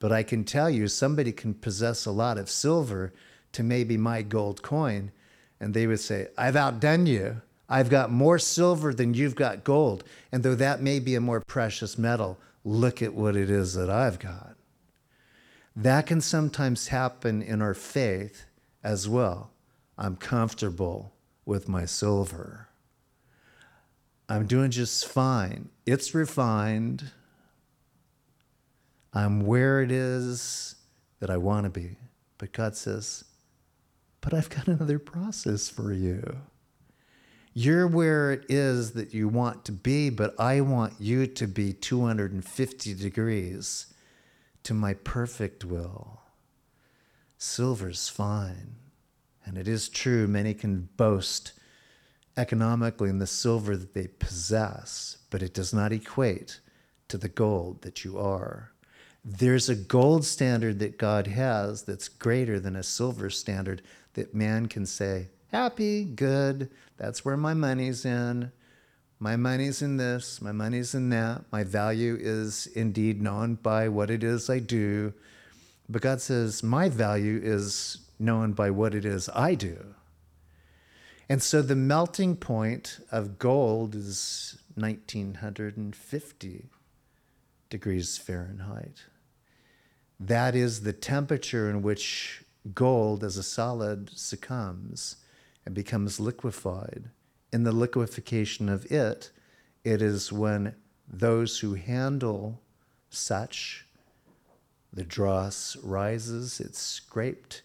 But 0.01 0.11
I 0.11 0.23
can 0.23 0.45
tell 0.45 0.71
you, 0.71 0.89
somebody 0.89 1.31
can 1.31 1.55
possess 1.55 2.07
a 2.07 2.11
lot 2.11 2.39
of 2.39 2.51
silver 2.51 3.13
to 3.53 3.63
maybe 3.63 3.97
my 3.97 4.23
gold 4.23 4.63
coin, 4.63 5.13
and 5.61 5.75
they 5.75 5.87
would 5.87 6.01
say, 6.01 6.29
I've 6.37 6.57
outdone 6.57 7.07
you. 7.07 7.43
I've 7.69 7.91
got 7.91 8.11
more 8.11 8.39
silver 8.39 8.95
than 8.95 9.15
you've 9.15 9.35
got 9.35 9.65
gold. 9.65 10.05
And 10.33 10.43
though 10.43 10.55
that 10.55 10.81
may 10.81 11.01
be 11.01 11.15
a 11.15 11.21
more 11.21 11.41
precious 11.41 11.99
metal, 11.99 12.39
look 12.65 13.03
at 13.03 13.15
what 13.15 13.37
it 13.37 13.51
is 13.51 13.75
that 13.75 13.91
I've 13.91 14.19
got. 14.19 14.57
That 15.77 16.07
can 16.07 16.21
sometimes 16.21 16.89
happen 16.89 17.43
in 17.43 17.63
our 17.63 17.75
faith 17.75 18.47
as 18.83 19.09
well. 19.09 19.51
I'm 19.97 20.17
comfortable 20.17 21.13
with 21.45 21.69
my 21.69 21.85
silver. 21.85 22.69
I'm 24.29 24.47
doing 24.47 24.71
just 24.71 25.07
fine. 25.07 25.71
It's 25.87 26.15
refined. 26.15 27.11
I'm 29.13 29.47
where 29.47 29.83
it 29.83 29.91
is 29.91 30.77
that 31.21 31.31
I 31.31 31.37
want 31.37 31.65
to 31.65 31.71
be. 31.71 31.97
But 32.37 32.53
God 32.53 32.77
says, 32.77 33.25
But 34.29 34.37
I've 34.37 34.51
got 34.51 34.69
another 34.69 34.99
process 34.99 35.71
for 35.71 35.91
you. 35.91 36.41
You're 37.55 37.87
where 37.87 38.31
it 38.31 38.45
is 38.51 38.93
that 38.93 39.15
you 39.15 39.27
want 39.27 39.65
to 39.65 39.73
be, 39.73 40.11
but 40.11 40.39
I 40.39 40.61
want 40.61 41.01
you 41.01 41.27
to 41.27 41.47
be 41.47 41.73
250 41.73 42.95
degrees 42.95 43.87
to 44.65 44.75
my 44.75 44.93
perfect 44.93 45.65
will. 45.65 46.21
Silver's 47.39 48.11
fine. 48.11 48.75
And 49.47 49.57
it 49.57 49.67
is 49.67 49.89
true, 49.89 50.27
many 50.27 50.53
can 50.53 50.91
boast 50.99 51.55
economically 52.37 53.09
in 53.09 53.21
the 53.21 53.27
silver 53.27 53.79
that 53.79 53.95
they 53.95 54.09
possess, 54.09 55.17
but 55.31 55.43
it 55.43 55.55
does 55.55 55.73
not 55.73 55.91
equate 55.91 56.61
to 57.09 57.17
the 57.17 57.31
gold 57.31 57.81
that 57.81 58.05
you 58.05 58.19
are 58.19 58.73
there's 59.25 59.69
a 59.69 59.75
gold 59.75 60.25
standard 60.25 60.79
that 60.79 60.99
God 60.99 61.27
has 61.27 61.83
that's 61.83 62.09
greater 62.09 62.59
than 62.59 62.77
a 62.77 62.83
silver 62.83 63.29
standard 63.29 63.83
that 64.19 64.35
man 64.35 64.67
can 64.67 64.85
say, 64.85 65.29
happy, 65.53 66.05
good, 66.05 66.69
that's 66.97 67.25
where 67.25 67.37
my 67.37 67.55
money's 67.55 68.05
in. 68.05 68.51
My 69.21 69.37
money's 69.37 69.81
in 69.81 69.97
this, 69.97 70.43
my 70.43 70.53
money's 70.53 70.95
in 70.95 71.11
that. 71.11 71.45
My 71.53 71.63
value 71.63 72.17
is 72.21 72.67
indeed 72.67 73.23
known 73.23 73.55
by 73.55 73.89
what 73.89 74.11
it 74.11 74.25
is 74.25 74.51
I 74.51 74.59
do. 74.59 75.13
But 75.89 76.03
God 76.03 76.21
says, 76.21 76.63
my 76.63 76.89
value 76.89 77.41
is 77.43 77.99
known 78.19 78.53
by 78.53 78.71
what 78.71 78.95
it 78.95 79.05
is 79.05 79.29
I 79.35 79.55
do. 79.55 79.95
And 81.29 81.43
so 81.43 81.63
the 81.63 81.77
melting 81.77 82.37
point 82.37 82.99
of 83.13 83.39
gold 83.39 83.95
is 83.95 84.59
1950 84.75 86.67
degrees 87.71 88.19
Fahrenheit. 88.19 89.05
That 90.19 90.57
is 90.57 90.83
the 90.83 90.93
temperature 90.93 91.71
in 91.71 91.83
which 91.83 92.43
gold 92.75 93.25
as 93.25 93.37
a 93.37 93.43
solid 93.43 94.11
succumbs 94.17 95.17
and 95.65 95.75
becomes 95.75 96.21
liquefied. 96.21 97.11
In 97.53 97.65
the 97.65 97.73
liquefaction 97.73 98.69
of 98.69 98.91
it, 98.91 99.31
it 99.85 100.03
is 100.03 100.33
when 100.33 100.75
those 101.07 101.61
who 101.61 101.75
handle 101.75 102.61
such, 103.11 103.87
the 104.93 105.05
dross 105.05 105.77
rises, 105.83 106.61
it's 106.61 106.81
scraped, 106.81 107.63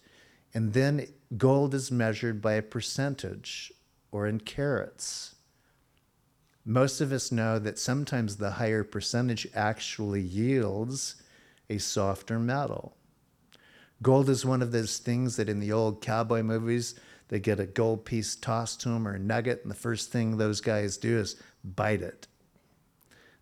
and 0.54 0.72
then 0.72 1.06
gold 1.36 1.74
is 1.74 1.90
measured 1.90 2.40
by 2.40 2.54
a 2.54 2.62
percentage 2.62 3.72
or 4.12 4.26
in 4.26 4.40
carats. 4.40 5.34
Most 6.64 7.00
of 7.00 7.12
us 7.12 7.30
know 7.30 7.58
that 7.58 7.78
sometimes 7.78 8.36
the 8.36 8.52
higher 8.52 8.84
percentage 8.84 9.46
actually 9.54 10.22
yields 10.22 11.16
a 11.68 11.78
softer 11.78 12.38
metal. 12.38 12.96
Gold 14.02 14.28
is 14.28 14.44
one 14.44 14.62
of 14.62 14.72
those 14.72 14.98
things 14.98 15.36
that 15.36 15.48
in 15.48 15.60
the 15.60 15.72
old 15.72 16.02
cowboy 16.02 16.42
movies, 16.42 16.94
they 17.28 17.40
get 17.40 17.60
a 17.60 17.66
gold 17.66 18.04
piece 18.04 18.36
tossed 18.36 18.80
to 18.82 18.90
them 18.90 19.08
or 19.08 19.14
a 19.14 19.18
nugget, 19.18 19.60
and 19.62 19.70
the 19.70 19.76
first 19.76 20.10
thing 20.10 20.36
those 20.36 20.60
guys 20.60 20.96
do 20.96 21.18
is 21.18 21.36
bite 21.64 22.02
it. 22.02 22.26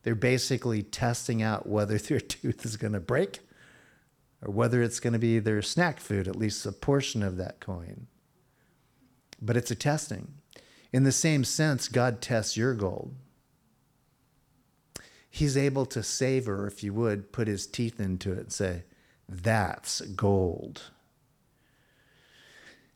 They're 0.02 0.14
basically 0.14 0.82
testing 0.82 1.42
out 1.42 1.68
whether 1.68 1.98
their 1.98 2.20
tooth 2.20 2.64
is 2.64 2.76
going 2.76 2.92
to 2.92 3.00
break 3.00 3.40
or 4.40 4.52
whether 4.52 4.82
it's 4.82 5.00
going 5.00 5.12
to 5.12 5.18
be 5.18 5.38
their 5.38 5.62
snack 5.62 6.00
food, 6.00 6.28
at 6.28 6.36
least 6.36 6.66
a 6.66 6.72
portion 6.72 7.22
of 7.22 7.36
that 7.36 7.60
coin. 7.60 8.06
But 9.40 9.56
it's 9.56 9.70
a 9.70 9.76
testing. 9.76 10.34
In 10.92 11.04
the 11.04 11.12
same 11.12 11.44
sense, 11.44 11.88
God 11.88 12.20
tests 12.20 12.56
your 12.56 12.74
gold 12.74 13.14
he's 15.32 15.56
able 15.56 15.86
to 15.86 16.02
savor, 16.02 16.66
if 16.66 16.84
you 16.84 16.92
would, 16.92 17.32
put 17.32 17.48
his 17.48 17.66
teeth 17.66 17.98
into 17.98 18.32
it 18.32 18.38
and 18.38 18.52
say, 18.52 18.84
that's 19.28 20.00
gold. 20.00 20.90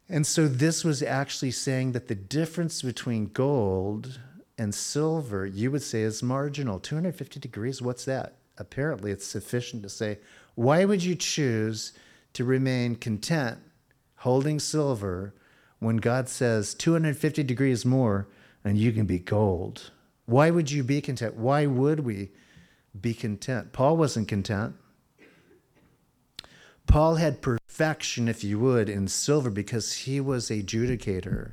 And 0.08 0.26
so 0.26 0.46
this 0.46 0.84
was 0.84 1.02
actually 1.02 1.50
saying 1.50 1.92
that 1.92 2.08
the 2.08 2.14
difference 2.14 2.82
between 2.82 3.26
gold 3.26 4.20
and 4.56 4.74
silver, 4.74 5.44
you 5.44 5.70
would 5.70 5.82
say, 5.82 6.02
is 6.02 6.22
marginal. 6.22 6.78
250 6.78 7.40
degrees, 7.40 7.82
what's 7.82 8.04
that? 8.04 8.36
Apparently, 8.58 9.10
it's 9.10 9.26
sufficient 9.26 9.82
to 9.82 9.88
say, 9.88 10.18
why 10.54 10.84
would 10.84 11.02
you 11.02 11.14
choose 11.14 11.92
to 12.32 12.44
remain 12.44 12.96
content 12.96 13.58
holding 14.16 14.58
silver 14.58 15.34
when 15.78 15.98
God 15.98 16.28
says 16.28 16.74
250 16.74 17.42
degrees 17.42 17.84
more 17.84 18.28
and 18.64 18.78
you 18.78 18.92
can 18.92 19.06
be 19.06 19.18
gold? 19.18 19.90
Why 20.24 20.50
would 20.50 20.70
you 20.70 20.82
be 20.82 21.00
content? 21.00 21.34
Why 21.36 21.66
would 21.66 22.00
we 22.00 22.30
be 22.98 23.12
content? 23.12 23.72
Paul 23.72 23.96
wasn't 23.96 24.28
content. 24.28 24.74
Paul 26.86 27.16
had 27.16 27.42
perfection, 27.42 28.28
if 28.28 28.42
you 28.42 28.58
would, 28.58 28.88
in 28.88 29.08
silver 29.08 29.50
because 29.50 29.92
he 29.92 30.20
was 30.20 30.50
a 30.50 30.62
judicator. 30.62 31.52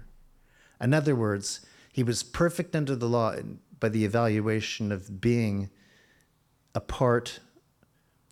In 0.79 0.93
other 0.93 1.15
words, 1.15 1.65
he 1.91 2.03
was 2.03 2.23
perfect 2.23 2.75
under 2.75 2.95
the 2.95 3.09
law 3.09 3.35
by 3.79 3.89
the 3.89 4.05
evaluation 4.05 4.91
of 4.91 5.19
being 5.21 5.69
a 6.73 6.79
part 6.79 7.39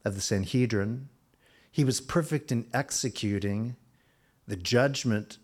of 0.05 0.15
the 0.15 0.21
Sanhedrin. 0.21 1.09
He 1.71 1.83
was 1.83 2.01
perfect 2.01 2.51
in 2.51 2.67
executing 2.73 3.75
the 4.47 4.55
judgment 4.55 5.37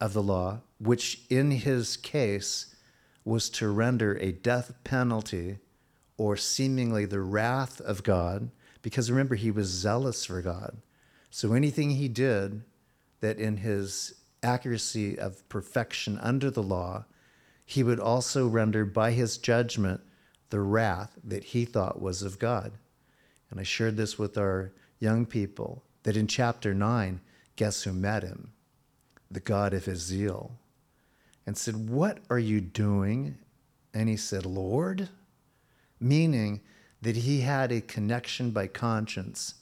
of 0.00 0.12
the 0.12 0.22
law, 0.22 0.60
which 0.78 1.22
in 1.28 1.50
his 1.50 1.96
case 1.96 2.74
was 3.24 3.50
to 3.50 3.68
render 3.68 4.14
a 4.14 4.32
death 4.32 4.72
penalty 4.84 5.58
or 6.16 6.36
seemingly 6.36 7.04
the 7.04 7.20
wrath 7.20 7.80
of 7.80 8.02
God, 8.02 8.50
because 8.82 9.10
remember, 9.10 9.34
he 9.34 9.50
was 9.50 9.68
zealous 9.68 10.24
for 10.24 10.40
God. 10.40 10.78
So 11.30 11.52
anything 11.52 11.90
he 11.90 12.08
did 12.08 12.62
that 13.20 13.38
in 13.38 13.58
his 13.58 14.14
accuracy 14.42 15.18
of 15.18 15.48
perfection 15.48 16.18
under 16.18 16.50
the 16.50 16.62
law, 16.62 17.04
he 17.64 17.82
would 17.82 18.00
also 18.00 18.46
render 18.46 18.84
by 18.84 19.12
his 19.12 19.38
judgment 19.38 20.00
the 20.50 20.60
wrath 20.60 21.18
that 21.22 21.44
he 21.44 21.64
thought 21.64 22.00
was 22.00 22.22
of 22.22 22.38
God. 22.38 22.72
And 23.50 23.60
I 23.60 23.62
shared 23.62 23.96
this 23.96 24.18
with 24.18 24.38
our 24.38 24.72
young 24.98 25.26
people 25.26 25.84
that 26.02 26.16
in 26.16 26.26
chapter 26.26 26.74
9, 26.74 27.20
guess 27.56 27.82
who 27.82 27.92
met 27.92 28.22
him? 28.22 28.52
The 29.30 29.40
God 29.40 29.74
of 29.74 29.84
his 29.84 30.00
zeal. 30.00 30.58
And 31.46 31.56
said, 31.56 31.90
What 31.90 32.20
are 32.30 32.38
you 32.38 32.60
doing? 32.60 33.36
And 33.92 34.08
he 34.08 34.16
said, 34.16 34.46
Lord, 34.46 35.08
meaning 36.00 36.60
that 37.02 37.16
he 37.16 37.40
had 37.40 37.72
a 37.72 37.80
connection 37.80 38.50
by 38.50 38.66
conscience, 38.66 39.54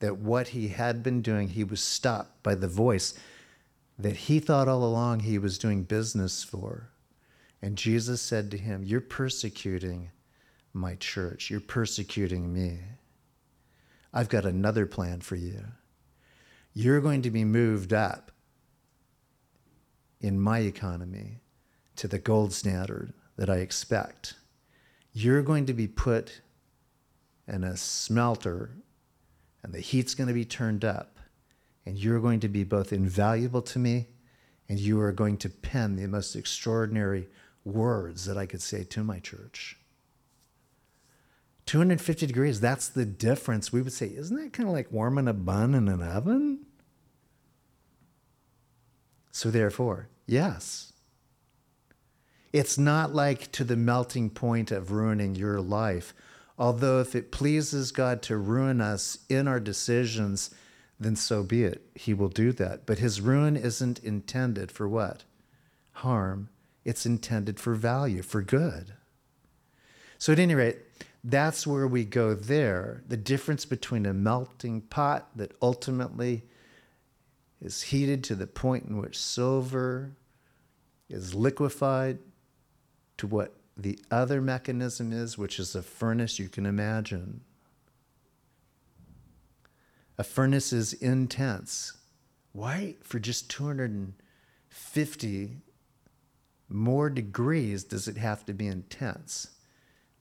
that 0.00 0.18
what 0.18 0.48
he 0.48 0.68
had 0.68 1.02
been 1.02 1.22
doing, 1.22 1.48
he 1.48 1.64
was 1.64 1.80
stopped 1.80 2.42
by 2.42 2.54
the 2.54 2.68
voice 2.68 3.14
that 3.98 4.16
he 4.16 4.40
thought 4.40 4.68
all 4.68 4.84
along 4.84 5.20
he 5.20 5.38
was 5.38 5.58
doing 5.58 5.82
business 5.82 6.44
for. 6.44 6.90
And 7.62 7.76
Jesus 7.76 8.20
said 8.20 8.50
to 8.50 8.58
him, 8.58 8.82
You're 8.84 9.00
persecuting 9.00 10.10
my 10.72 10.94
church, 10.96 11.50
you're 11.50 11.60
persecuting 11.60 12.52
me. 12.52 12.80
I've 14.12 14.28
got 14.28 14.44
another 14.44 14.86
plan 14.86 15.20
for 15.20 15.36
you. 15.36 15.64
You're 16.74 17.00
going 17.00 17.22
to 17.22 17.30
be 17.30 17.44
moved 17.44 17.92
up 17.92 18.30
in 20.20 20.38
my 20.38 20.60
economy 20.60 21.40
to 21.96 22.08
the 22.08 22.18
gold 22.18 22.52
standard 22.52 23.12
that 23.36 23.48
I 23.48 23.56
expect. 23.56 24.34
You're 25.12 25.42
going 25.42 25.66
to 25.66 25.72
be 25.72 25.86
put 25.86 26.40
in 27.48 27.64
a 27.64 27.76
smelter, 27.76 28.70
and 29.66 29.74
the 29.74 29.80
heat's 29.80 30.14
going 30.14 30.28
to 30.28 30.32
be 30.32 30.44
turned 30.44 30.84
up, 30.84 31.18
and 31.84 31.98
you're 31.98 32.20
going 32.20 32.38
to 32.38 32.48
be 32.48 32.62
both 32.62 32.92
invaluable 32.92 33.62
to 33.62 33.80
me, 33.80 34.06
and 34.68 34.78
you 34.78 35.00
are 35.00 35.10
going 35.10 35.36
to 35.38 35.48
pen 35.48 35.96
the 35.96 36.06
most 36.06 36.36
extraordinary 36.36 37.26
words 37.64 38.26
that 38.26 38.38
I 38.38 38.46
could 38.46 38.62
say 38.62 38.84
to 38.84 39.02
my 39.02 39.18
church. 39.18 39.76
250 41.66 42.28
degrees, 42.28 42.60
that's 42.60 42.88
the 42.88 43.04
difference. 43.04 43.72
We 43.72 43.82
would 43.82 43.92
say, 43.92 44.06
isn't 44.06 44.36
that 44.36 44.52
kind 44.52 44.68
of 44.68 44.72
like 44.72 44.92
warming 44.92 45.26
a 45.26 45.34
bun 45.34 45.74
in 45.74 45.88
an 45.88 46.00
oven? 46.00 46.60
So, 49.32 49.50
therefore, 49.50 50.08
yes. 50.26 50.92
It's 52.52 52.78
not 52.78 53.12
like 53.12 53.50
to 53.50 53.64
the 53.64 53.76
melting 53.76 54.30
point 54.30 54.70
of 54.70 54.92
ruining 54.92 55.34
your 55.34 55.60
life. 55.60 56.14
Although, 56.58 57.00
if 57.00 57.14
it 57.14 57.30
pleases 57.30 57.92
God 57.92 58.22
to 58.22 58.36
ruin 58.36 58.80
us 58.80 59.18
in 59.28 59.46
our 59.46 59.60
decisions, 59.60 60.54
then 60.98 61.16
so 61.16 61.42
be 61.42 61.64
it. 61.64 61.86
He 61.94 62.14
will 62.14 62.28
do 62.28 62.52
that. 62.52 62.86
But 62.86 62.98
his 62.98 63.20
ruin 63.20 63.56
isn't 63.56 63.98
intended 63.98 64.72
for 64.72 64.88
what? 64.88 65.24
Harm. 65.92 66.48
It's 66.84 67.04
intended 67.04 67.60
for 67.60 67.74
value, 67.74 68.22
for 68.22 68.40
good. 68.40 68.94
So, 70.18 70.32
at 70.32 70.38
any 70.38 70.54
rate, 70.54 70.78
that's 71.22 71.66
where 71.66 71.86
we 71.86 72.04
go 72.04 72.34
there. 72.34 73.02
The 73.06 73.16
difference 73.16 73.64
between 73.64 74.06
a 74.06 74.14
melting 74.14 74.82
pot 74.82 75.28
that 75.34 75.52
ultimately 75.60 76.44
is 77.60 77.82
heated 77.82 78.22
to 78.24 78.34
the 78.34 78.46
point 78.46 78.84
in 78.84 78.96
which 78.98 79.18
silver 79.18 80.12
is 81.08 81.34
liquefied 81.34 82.18
to 83.18 83.26
what 83.26 83.54
the 83.76 83.98
other 84.10 84.40
mechanism 84.40 85.12
is, 85.12 85.36
which 85.36 85.58
is 85.58 85.74
a 85.74 85.82
furnace 85.82 86.38
you 86.38 86.48
can 86.48 86.64
imagine. 86.64 87.42
A 90.18 90.24
furnace 90.24 90.72
is 90.72 90.94
intense. 90.94 91.92
Why, 92.52 92.94
for 93.02 93.18
just 93.18 93.50
250 93.50 95.56
more 96.68 97.10
degrees, 97.10 97.84
does 97.84 98.08
it 98.08 98.16
have 98.16 98.46
to 98.46 98.54
be 98.54 98.66
intense? 98.66 99.50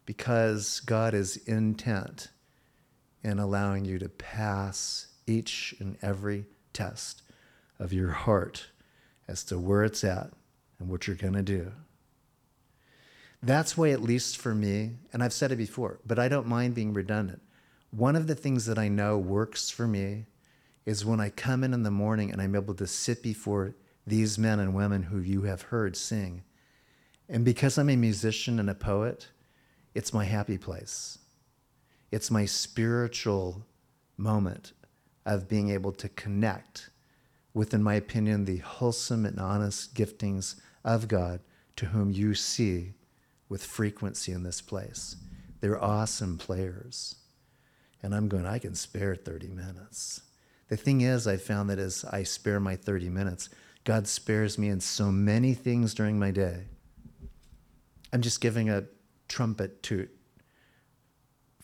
because 0.06 0.80
God 0.82 1.14
is 1.14 1.38
intent 1.38 2.30
in 3.24 3.40
allowing 3.40 3.86
you 3.86 3.98
to 4.00 4.10
pass 4.10 5.08
each 5.26 5.74
and 5.80 5.98
every 6.02 6.46
test 6.74 7.24
of 7.80 7.92
your 7.92 8.12
heart 8.12 8.68
as 9.28 9.44
to 9.46 9.58
where 9.58 9.84
it's 9.84 10.04
at 10.04 10.32
and 10.80 10.90
what 10.90 11.08
you're 11.08 11.16
going 11.16 11.34
to 11.34 11.42
do. 11.42 11.72
That's 13.42 13.78
why, 13.78 13.90
at 13.90 14.02
least 14.02 14.38
for 14.38 14.56
me, 14.56 14.98
and 15.14 15.24
I've 15.24 15.34
said 15.34 15.52
it 15.52 15.58
before, 15.58 16.00
but 16.06 16.20
I 16.20 16.28
don't 16.28 16.48
mind 16.48 16.76
being 16.76 16.94
redundant. 16.94 17.42
One 17.92 18.16
of 18.16 18.28
the 18.28 18.36
things 18.36 18.66
that 18.66 18.80
I 18.80 18.88
know 18.88 19.18
works 19.18 19.70
for 19.70 19.88
me 19.88 20.26
is 20.86 21.06
when 21.06 21.20
I 21.20 21.30
come 21.30 21.64
in 21.64 21.74
in 21.74 21.84
the 21.84 21.92
morning 21.92 22.32
and 22.32 22.42
I'm 22.42 22.56
able 22.56 22.74
to 22.76 22.88
sit 22.88 23.24
before 23.24 23.76
these 24.06 24.38
men 24.38 24.60
and 24.60 24.76
women 24.76 25.04
who 25.04 25.20
you 25.20 25.44
have 25.44 25.64
heard 25.64 25.96
sing. 25.96 26.44
And 27.28 27.44
because 27.44 27.78
I'm 27.78 27.90
a 27.90 27.96
musician 27.96 28.60
and 28.60 28.70
a 28.70 28.76
poet, 28.76 29.30
it's 29.94 30.14
my 30.14 30.26
happy 30.26 30.58
place. 30.58 31.18
It's 32.12 32.30
my 32.30 32.46
spiritual 32.46 33.66
moment 34.18 34.74
of 35.26 35.48
being 35.48 35.70
able 35.70 35.92
to 35.94 36.10
connect 36.10 36.90
with, 37.54 37.74
in 37.74 37.82
my 37.82 37.96
opinion, 37.96 38.46
the 38.46 38.58
wholesome 38.58 39.26
and 39.26 39.40
honest 39.40 39.96
giftings 39.96 40.56
of 40.84 41.08
God 41.08 41.40
to 41.78 41.88
whom 41.88 42.12
you 42.12 42.36
see 42.36 42.94
with 43.50 43.64
frequency 43.64 44.32
in 44.32 44.44
this 44.44 44.62
place. 44.62 45.16
They're 45.62 45.82
awesome 45.82 46.38
players. 46.38 47.16
And 48.02 48.14
I'm 48.14 48.28
going, 48.28 48.46
I 48.46 48.60
can 48.60 48.76
spare 48.76 49.16
30 49.16 49.48
minutes. 49.48 50.22
The 50.70 50.78
thing 50.78 51.02
is, 51.02 51.28
I 51.28 51.38
found 51.38 51.70
that 51.70 51.80
as 51.80 52.06
I 52.06 52.24
spare 52.24 52.60
my 52.60 52.76
30 52.76 53.10
minutes, 53.10 53.50
God 53.84 54.08
spares 54.08 54.58
me 54.58 54.70
in 54.70 54.80
so 54.80 55.12
many 55.12 55.54
things 55.54 55.94
during 55.94 56.18
my 56.18 56.32
day. 56.32 56.66
I'm 58.12 58.22
just 58.22 58.42
giving 58.42 58.70
a 58.70 58.86
trumpet 59.28 59.84
toot 59.84 60.10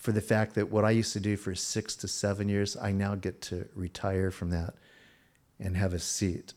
for 0.01 0.11
the 0.11 0.21
fact 0.21 0.55
that 0.55 0.71
what 0.71 0.83
I 0.83 0.89
used 0.91 1.13
to 1.13 1.19
do 1.19 1.37
for 1.37 1.53
six 1.53 1.95
to 1.97 2.07
seven 2.07 2.49
years, 2.49 2.75
I 2.75 2.91
now 2.91 3.13
get 3.13 3.39
to 3.43 3.67
retire 3.75 4.31
from 4.31 4.49
that 4.49 4.73
and 5.59 5.77
have 5.77 5.93
a 5.93 5.99
seat 5.99 6.53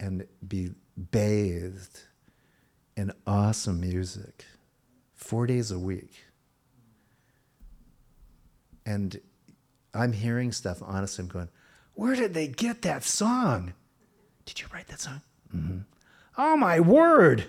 and 0.00 0.26
be 0.46 0.70
bathed 1.10 2.00
in 2.96 3.12
awesome 3.26 3.80
music 3.80 4.46
four 5.18 5.46
days 5.46 5.70
a 5.70 5.78
week. 5.78 6.24
And 8.86 9.20
I'm 9.92 10.12
hearing 10.12 10.52
stuff, 10.52 10.78
honestly, 10.80 11.24
I'm 11.24 11.28
going, 11.28 11.48
where 11.92 12.14
did 12.14 12.32
they 12.32 12.48
get 12.48 12.82
that 12.82 13.04
song? 13.04 13.74
Did 14.46 14.60
you 14.60 14.66
write 14.72 14.86
that 14.86 15.00
song? 15.00 15.20
Mm-hmm. 15.54 15.78
Oh, 16.38 16.56
my 16.56 16.80
word. 16.80 17.44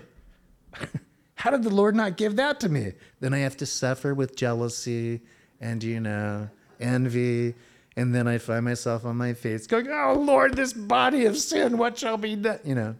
How 1.36 1.50
did 1.50 1.62
the 1.62 1.70
Lord 1.70 1.94
not 1.94 2.18
give 2.18 2.36
that 2.36 2.60
to 2.60 2.68
me? 2.68 2.92
Then 3.20 3.32
I 3.32 3.38
have 3.38 3.56
to 3.58 3.66
suffer 3.66 4.12
with 4.12 4.36
jealousy 4.36 5.22
and, 5.60 5.82
you 5.82 6.00
know, 6.00 6.50
envy. 6.78 7.54
And 7.96 8.14
then 8.14 8.28
I 8.28 8.38
find 8.38 8.64
myself 8.64 9.04
on 9.06 9.16
my 9.16 9.32
face 9.32 9.66
going, 9.66 9.88
Oh, 9.88 10.14
Lord, 10.18 10.56
this 10.56 10.72
body 10.72 11.24
of 11.24 11.38
sin, 11.38 11.78
what 11.78 11.96
shall 11.96 12.18
be 12.18 12.36
done? 12.36 12.58
You 12.64 12.74
know, 12.74 12.96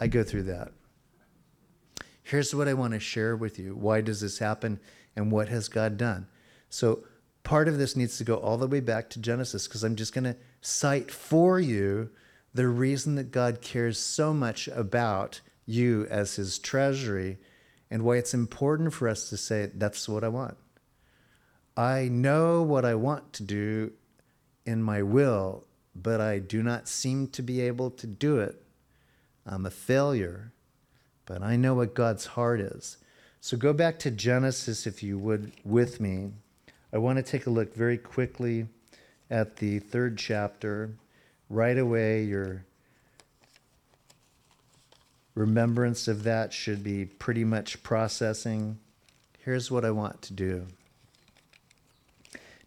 I 0.00 0.06
go 0.06 0.22
through 0.22 0.44
that. 0.44 0.72
Here's 2.28 2.54
what 2.54 2.68
I 2.68 2.74
want 2.74 2.92
to 2.92 3.00
share 3.00 3.34
with 3.34 3.58
you. 3.58 3.74
Why 3.74 4.02
does 4.02 4.20
this 4.20 4.38
happen? 4.38 4.80
And 5.16 5.32
what 5.32 5.48
has 5.48 5.70
God 5.70 5.96
done? 5.96 6.26
So, 6.68 7.04
part 7.42 7.68
of 7.68 7.78
this 7.78 7.96
needs 7.96 8.18
to 8.18 8.24
go 8.24 8.34
all 8.34 8.58
the 8.58 8.66
way 8.66 8.80
back 8.80 9.08
to 9.10 9.18
Genesis 9.18 9.66
because 9.66 9.82
I'm 9.82 9.96
just 9.96 10.12
going 10.12 10.24
to 10.24 10.36
cite 10.60 11.10
for 11.10 11.58
you 11.58 12.10
the 12.52 12.68
reason 12.68 13.14
that 13.14 13.30
God 13.30 13.62
cares 13.62 13.98
so 13.98 14.34
much 14.34 14.68
about 14.68 15.40
you 15.64 16.06
as 16.10 16.36
his 16.36 16.58
treasury 16.58 17.38
and 17.90 18.02
why 18.02 18.16
it's 18.16 18.34
important 18.34 18.92
for 18.92 19.08
us 19.08 19.30
to 19.30 19.38
say, 19.38 19.70
that's 19.74 20.06
what 20.06 20.22
I 20.22 20.28
want. 20.28 20.58
I 21.78 22.08
know 22.08 22.60
what 22.60 22.84
I 22.84 22.94
want 22.94 23.32
to 23.34 23.42
do 23.42 23.92
in 24.66 24.82
my 24.82 25.02
will, 25.02 25.66
but 25.94 26.20
I 26.20 26.40
do 26.40 26.62
not 26.62 26.88
seem 26.88 27.28
to 27.28 27.42
be 27.42 27.62
able 27.62 27.90
to 27.92 28.06
do 28.06 28.36
it. 28.36 28.62
I'm 29.46 29.64
a 29.64 29.70
failure, 29.70 30.52
but 31.28 31.42
I 31.42 31.56
know 31.56 31.74
what 31.74 31.94
God's 31.94 32.24
heart 32.24 32.58
is. 32.58 32.96
So 33.42 33.58
go 33.58 33.74
back 33.74 33.98
to 34.00 34.10
Genesis, 34.10 34.86
if 34.86 35.02
you 35.02 35.18
would, 35.18 35.52
with 35.62 36.00
me. 36.00 36.30
I 36.90 36.96
want 36.96 37.18
to 37.18 37.22
take 37.22 37.46
a 37.46 37.50
look 37.50 37.74
very 37.74 37.98
quickly 37.98 38.66
at 39.30 39.56
the 39.56 39.78
third 39.78 40.16
chapter, 40.16 40.94
right 41.50 41.76
away 41.76 42.24
your 42.24 42.64
remembrance 45.34 46.08
of 46.08 46.22
that 46.24 46.54
should 46.54 46.82
be 46.82 47.04
pretty 47.04 47.44
much 47.44 47.82
processing. 47.82 48.78
Here's 49.44 49.70
what 49.70 49.84
I 49.84 49.90
want 49.90 50.22
to 50.22 50.32
do 50.32 50.66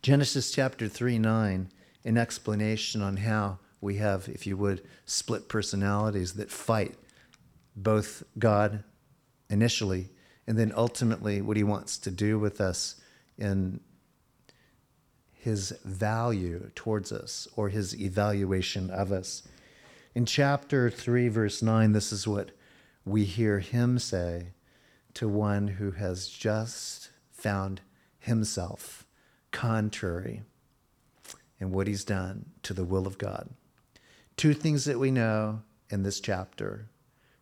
Genesis 0.03 0.51
chapter 0.51 0.87
3 0.87 1.17
9, 1.17 1.67
an 2.05 2.17
explanation 2.17 3.01
on 3.01 3.17
how 3.17 3.57
we 3.81 3.95
have, 3.95 4.29
if 4.29 4.45
you 4.45 4.55
would, 4.55 4.83
split 5.07 5.49
personalities 5.49 6.33
that 6.33 6.51
fight 6.51 6.95
both 7.81 8.23
God 8.37 8.83
initially 9.49 10.09
and 10.47 10.57
then 10.57 10.71
ultimately 10.75 11.41
what 11.41 11.57
he 11.57 11.63
wants 11.63 11.97
to 11.99 12.11
do 12.11 12.39
with 12.39 12.59
us 12.59 12.95
in 13.37 13.79
his 15.33 15.73
value 15.83 16.69
towards 16.75 17.11
us 17.11 17.47
or 17.55 17.69
his 17.69 17.99
evaluation 17.99 18.89
of 18.89 19.11
us. 19.11 19.43
In 20.13 20.25
chapter 20.25 20.89
3, 20.89 21.29
verse 21.29 21.61
9, 21.61 21.93
this 21.93 22.11
is 22.11 22.27
what 22.27 22.51
we 23.05 23.25
hear 23.25 23.59
him 23.59 23.97
say 23.97 24.47
to 25.15 25.27
one 25.27 25.67
who 25.67 25.91
has 25.91 26.27
just 26.27 27.09
found 27.31 27.81
himself 28.19 29.05
contrary 29.51 30.43
in 31.59 31.71
what 31.71 31.87
he's 31.87 32.03
done 32.03 32.45
to 32.63 32.73
the 32.73 32.83
will 32.83 33.07
of 33.07 33.17
God. 33.17 33.49
Two 34.37 34.53
things 34.53 34.85
that 34.85 34.99
we 34.99 35.11
know 35.11 35.61
in 35.89 36.03
this 36.03 36.19
chapter 36.19 36.87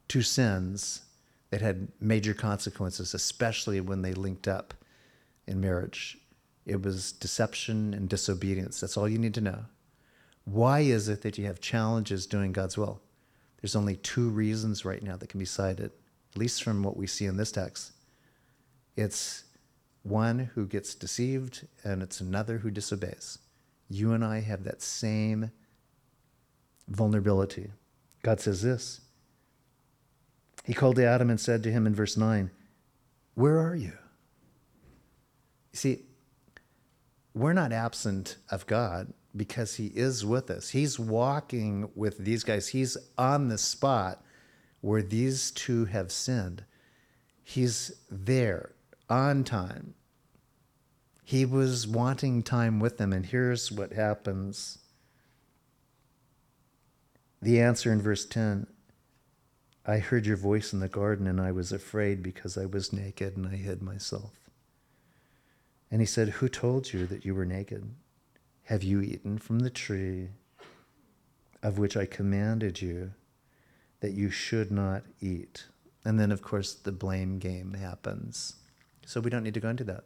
two 0.10 0.22
sins 0.22 1.04
that 1.52 1.62
had 1.62 1.88
major 2.02 2.34
consequences, 2.34 3.13
especially 3.13 3.80
when 3.80 4.02
they 4.02 4.13
linked 4.13 4.48
up 4.48 4.74
in 5.48 5.62
marriage. 5.62 6.17
It 6.65 6.82
was 6.84 7.13
deception 7.13 7.93
and 7.93 8.10
disobedience. 8.10 8.82
That's 8.82 8.98
all 8.98 9.08
you 9.08 9.17
need 9.17 9.34
to 9.36 9.41
know. 9.41 9.65
Why 10.45 10.82
is 10.82 11.08
it 11.10 11.22
that 11.22 11.38
you 11.38 11.45
have 11.45 11.62
challenges 11.62 12.26
doing 12.28 12.52
God's 12.52 12.78
will? 12.78 13.02
There's 13.62 13.76
only 13.76 13.95
two 13.95 14.30
reasons 14.30 14.86
right 14.86 15.02
now 15.02 15.15
that 15.17 15.30
can 15.30 15.39
be 15.39 15.45
cited, 15.45 15.91
at 16.32 16.38
least 16.38 16.63
from 16.63 16.84
what 16.84 16.98
we 16.98 17.08
see 17.08 17.26
in 17.26 17.38
this 17.38 17.52
text. 17.52 17.91
It's 18.95 19.43
one 20.04 20.52
who 20.56 20.65
gets 20.65 20.95
deceived, 20.95 21.67
and 21.84 22.02
it's 22.02 22.22
another 22.22 22.60
who 22.60 22.72
disobeys. 22.72 23.39
You 23.89 24.13
and 24.13 24.24
I 24.24 24.41
have 24.41 24.63
that 24.63 24.82
same 24.82 25.52
vulnerability. 26.88 27.72
God 28.24 28.39
says 28.39 28.62
this 28.62 29.02
He 30.65 30.74
called 30.74 30.98
to 30.98 31.06
Adam 31.06 31.30
and 31.30 31.39
said 31.39 31.63
to 31.63 31.72
him 31.72 31.88
in 31.88 31.95
verse 31.95 32.17
9, 32.17 32.52
Where 33.36 33.60
are 33.60 33.76
you? 33.76 33.93
You 35.72 35.78
see, 35.78 36.04
we're 37.34 37.54
not 37.54 37.72
absent 37.72 38.38
of 38.50 38.67
God 38.67 39.13
because 39.36 39.76
He 39.76 39.88
is 39.88 40.26
with 40.26 40.50
us. 40.50 40.69
He's 40.69 41.00
walking 41.00 41.89
with 41.95 42.17
these 42.17 42.43
guys, 42.43 42.69
He's 42.69 42.98
on 43.17 43.48
the 43.48 43.58
spot 43.58 44.24
where 44.82 45.02
these 45.02 45.52
two 45.52 45.86
have 45.86 46.12
sinned. 46.12 46.63
He's 47.43 47.91
there 48.10 48.72
on 49.10 49.43
time. 49.43 49.95
He 51.24 51.45
was 51.45 51.88
wanting 51.88 52.43
time 52.43 52.80
with 52.80 52.98
them, 52.98 53.13
and 53.13 53.26
here's 53.26 53.72
what 53.72 53.93
happens. 53.93 54.80
The 57.41 57.62
answer 57.62 57.91
in 57.91 58.02
verse 58.02 58.26
10 58.26 58.67
I 59.89 59.97
heard 59.97 60.28
your 60.28 60.38
voice 60.38 60.71
in 60.71 60.82
the 60.82 60.88
garden, 60.88 61.25
and 61.25 61.41
I 61.41 61.52
was 61.52 61.71
afraid 61.71 62.21
because 62.21 62.60
I 62.60 62.67
was 62.67 62.93
naked 62.93 63.36
and 63.36 63.47
I 63.47 63.56
hid 63.56 63.82
myself. 63.82 64.34
And 65.89 65.99
he 65.99 66.06
said, 66.06 66.30
Who 66.30 66.47
told 66.47 66.93
you 66.93 67.08
that 67.08 67.25
you 67.25 67.34
were 67.34 67.43
naked? 67.43 67.89
Have 68.65 68.84
you 68.84 69.02
eaten 69.02 69.39
from 69.39 69.62
the 69.62 69.71
tree 69.71 70.28
of 71.63 71.80
which 71.80 71.97
I 71.97 72.06
commanded 72.06 72.84
you 72.84 73.13
that 74.02 74.12
you 74.12 74.30
should 74.30 74.69
not 74.69 75.06
eat? 75.21 75.65
And 76.06 76.19
then, 76.19 76.32
of 76.32 76.43
course, 76.43 76.75
the 76.75 76.91
blame 76.91 77.39
game 77.39 77.73
happens. 77.73 78.58
So 79.08 79.19
we 79.19 79.32
don't 79.32 79.43
need 79.43 79.56
to 79.56 79.60
go 79.60 79.69
into 79.69 79.86
that. 79.86 80.04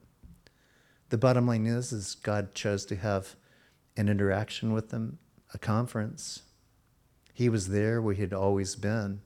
The 1.09 1.17
bottom 1.17 1.45
line 1.45 1.65
is, 1.65 1.91
is 1.91 2.15
God 2.15 2.55
chose 2.55 2.85
to 2.85 2.95
have 2.95 3.35
an 3.97 4.07
interaction 4.07 4.71
with 4.71 4.91
them, 4.91 5.19
a 5.53 5.57
conference. 5.57 6.43
He 7.33 7.49
was 7.49 7.67
there 7.67 8.01
where 8.01 8.13
he 8.13 8.21
had 8.21 8.31
always 8.31 8.77
been. 8.77 9.19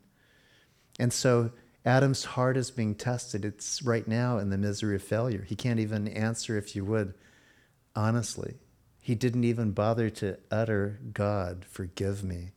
And 0.99 1.13
so 1.13 1.51
Adam's 1.85 2.25
heart 2.25 2.57
is 2.57 2.71
being 2.71 2.95
tested. 2.95 3.45
It's 3.45 3.81
right 3.81 4.07
now 4.07 4.37
in 4.37 4.49
the 4.49 4.57
misery 4.57 4.95
of 4.95 5.03
failure. 5.03 5.43
He 5.47 5.55
can't 5.55 5.79
even 5.79 6.07
answer, 6.07 6.57
if 6.57 6.75
you 6.75 6.83
would, 6.85 7.13
honestly. 7.95 8.55
He 8.99 9.15
didn't 9.15 9.45
even 9.45 9.71
bother 9.71 10.09
to 10.09 10.37
utter, 10.51 10.99
God, 11.13 11.65
forgive 11.69 12.23
me. 12.23 12.51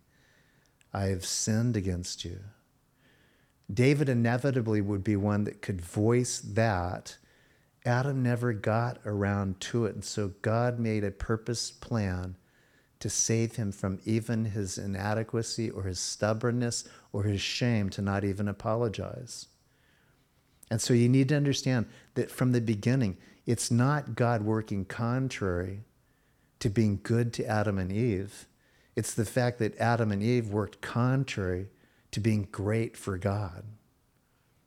I 0.93 1.05
have 1.05 1.25
sinned 1.25 1.77
against 1.77 2.25
you. 2.25 2.41
David 3.73 4.09
inevitably 4.09 4.81
would 4.81 5.05
be 5.05 5.15
one 5.15 5.45
that 5.45 5.63
could 5.63 5.81
voice 5.81 6.41
that. 6.41 7.17
Adam 7.87 8.23
never 8.23 8.53
got 8.53 8.99
around 9.07 9.61
to 9.61 9.85
it. 9.85 9.95
And 9.95 10.05
so 10.05 10.33
God 10.43 10.81
made 10.81 11.05
a 11.05 11.13
purpose 11.13 11.71
plan 11.71 12.37
to 13.01 13.11
save 13.11 13.57
him 13.57 13.73
from 13.73 13.99
even 14.05 14.45
his 14.45 14.79
inadequacy 14.79 15.71
or 15.71 15.85
his 15.85 15.99
stubbornness 15.99 16.85
or 17.13 17.25
his 17.25 17.41
shame 17.41 17.89
to 17.91 18.03
not 18.03 18.25
even 18.25 18.47
apologize. 18.47 19.47
And 20.71 20.81
so 20.81 20.95
you 20.95 21.09
need 21.09 21.31
to 21.31 21.37
understand 21.37 21.87
that 22.15 22.31
from 22.31 22.53
the 22.53 22.61
beginning, 22.61 23.17
it's 23.47 23.71
not 23.71 24.15
God 24.15 24.43
working 24.43 24.85
contrary 24.85 25.81
to 26.61 26.69
being 26.69 27.01
good 27.03 27.33
to 27.35 27.47
Adam 27.47 27.79
and 27.79 27.91
Eve. 27.91 28.47
It's 28.95 29.15
the 29.15 29.25
fact 29.25 29.59
that 29.59 29.79
Adam 29.79 30.13
and 30.13 30.23
Eve 30.23 30.49
worked 30.49 30.81
contrary 30.81 31.69
to 32.13 32.21
being 32.21 32.49
great 32.53 32.97
for 32.97 33.19
God. 33.19 33.65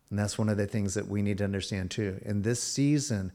And 0.10 0.19
that's 0.19 0.38
one 0.38 0.50
of 0.50 0.58
the 0.58 0.67
things 0.67 0.96
that 0.96 1.08
we 1.08 1.22
need 1.22 1.38
to 1.38 1.43
understand 1.43 1.91
too. 1.91 2.19
In 2.24 2.41
this 2.41 2.62
season, 2.62 3.32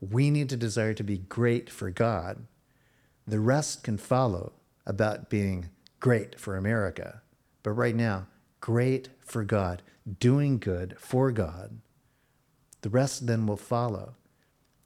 we 0.00 0.30
need 0.30 0.48
to 0.50 0.56
desire 0.56 0.94
to 0.94 1.04
be 1.04 1.18
great 1.18 1.70
for 1.70 1.90
God. 1.90 2.46
The 3.26 3.40
rest 3.40 3.84
can 3.84 3.98
follow 3.98 4.52
about 4.86 5.30
being 5.30 5.70
great 6.00 6.38
for 6.38 6.56
America. 6.56 7.22
But 7.62 7.72
right 7.72 7.94
now, 7.94 8.26
great 8.60 9.08
for 9.20 9.44
God, 9.44 9.82
doing 10.18 10.58
good 10.58 10.96
for 10.98 11.30
God. 11.30 11.80
The 12.80 12.90
rest 12.90 13.26
then 13.26 13.46
will 13.46 13.56
follow 13.56 14.16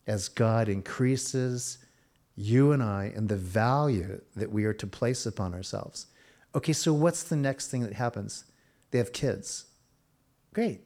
as 0.07 0.29
God 0.29 0.68
increases 0.68 1.79
you 2.37 2.72
and 2.72 2.83
I 2.83 3.12
in 3.14 3.29
the 3.29 3.37
value 3.37 4.20
that 4.35 4.53
we 4.53 4.64
are 4.66 4.75
to 4.75 4.87
place 4.87 5.25
upon 5.25 5.55
ourselves. 5.55 6.07
Okay, 6.55 6.75
so 6.75 6.92
what's 6.92 7.22
the 7.22 7.37
next 7.37 7.68
thing 7.68 7.83
that 7.83 7.94
happens? 7.94 8.44
They 8.90 8.99
have 8.99 9.12
kids. 9.12 9.66
Great. 10.53 10.83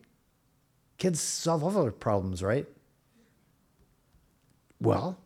Kids 0.99 1.21
solve 1.21 1.65
all 1.65 1.83
their 1.83 1.91
problems, 1.91 2.43
right? 2.43 2.67
Well, 4.81 5.19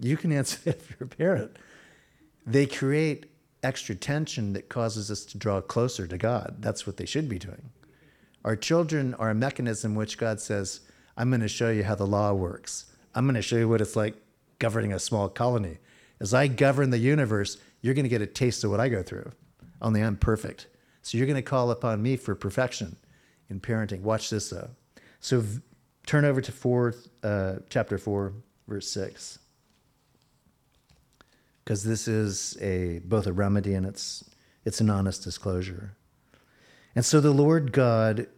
you 0.00 0.16
can 0.16 0.32
answer 0.32 0.58
that 0.64 0.76
if 0.76 0.90
you're 0.90 1.06
a 1.06 1.10
parent. 1.10 1.56
They 2.46 2.66
create 2.66 3.26
extra 3.62 3.94
tension 3.94 4.52
that 4.52 4.68
causes 4.68 5.10
us 5.10 5.24
to 5.24 5.38
draw 5.38 5.60
closer 5.60 6.06
to 6.06 6.18
God. 6.18 6.56
That's 6.60 6.86
what 6.86 6.96
they 6.96 7.06
should 7.06 7.28
be 7.28 7.38
doing. 7.38 7.70
Our 8.44 8.56
children 8.56 9.14
are 9.14 9.30
a 9.30 9.34
mechanism 9.34 9.94
which 9.94 10.18
God 10.18 10.40
says, 10.40 10.80
I'm 11.16 11.30
going 11.30 11.40
to 11.40 11.48
show 11.48 11.70
you 11.70 11.84
how 11.84 11.94
the 11.94 12.06
law 12.06 12.32
works. 12.34 12.92
I'm 13.14 13.24
going 13.24 13.36
to 13.36 13.42
show 13.42 13.56
you 13.56 13.68
what 13.68 13.80
it's 13.80 13.96
like 13.96 14.16
governing 14.58 14.92
a 14.92 14.98
small 14.98 15.28
colony. 15.28 15.78
As 16.20 16.34
I 16.34 16.46
govern 16.46 16.90
the 16.90 16.98
universe, 16.98 17.56
you're 17.80 17.94
going 17.94 18.04
to 18.04 18.10
get 18.10 18.20
a 18.20 18.26
taste 18.26 18.64
of 18.64 18.70
what 18.70 18.80
I 18.80 18.88
go 18.88 19.02
through. 19.02 19.30
Only 19.80 20.02
I'm 20.02 20.16
perfect. 20.16 20.66
So 21.02 21.16
you're 21.16 21.26
going 21.26 21.36
to 21.36 21.42
call 21.42 21.70
upon 21.70 22.02
me 22.02 22.16
for 22.16 22.34
perfection 22.34 22.96
in 23.48 23.60
parenting. 23.60 24.00
Watch 24.02 24.30
this 24.30 24.50
though. 24.50 24.70
So 25.20 25.40
v- 25.40 25.60
turn 26.06 26.24
over 26.24 26.40
to 26.40 26.52
four, 26.52 26.94
uh, 27.22 27.56
chapter 27.70 27.96
four, 27.96 28.34
verse 28.66 28.90
six 28.90 29.38
because 31.64 31.84
this 31.84 32.06
is 32.06 32.56
a 32.60 33.00
both 33.04 33.26
a 33.26 33.32
remedy 33.32 33.74
and 33.74 33.86
it's 33.86 34.24
it's 34.64 34.80
an 34.80 34.90
honest 34.90 35.22
disclosure. 35.24 35.96
And 36.94 37.04
so 37.04 37.20
the 37.20 37.32
Lord 37.32 37.72
God 37.72 38.28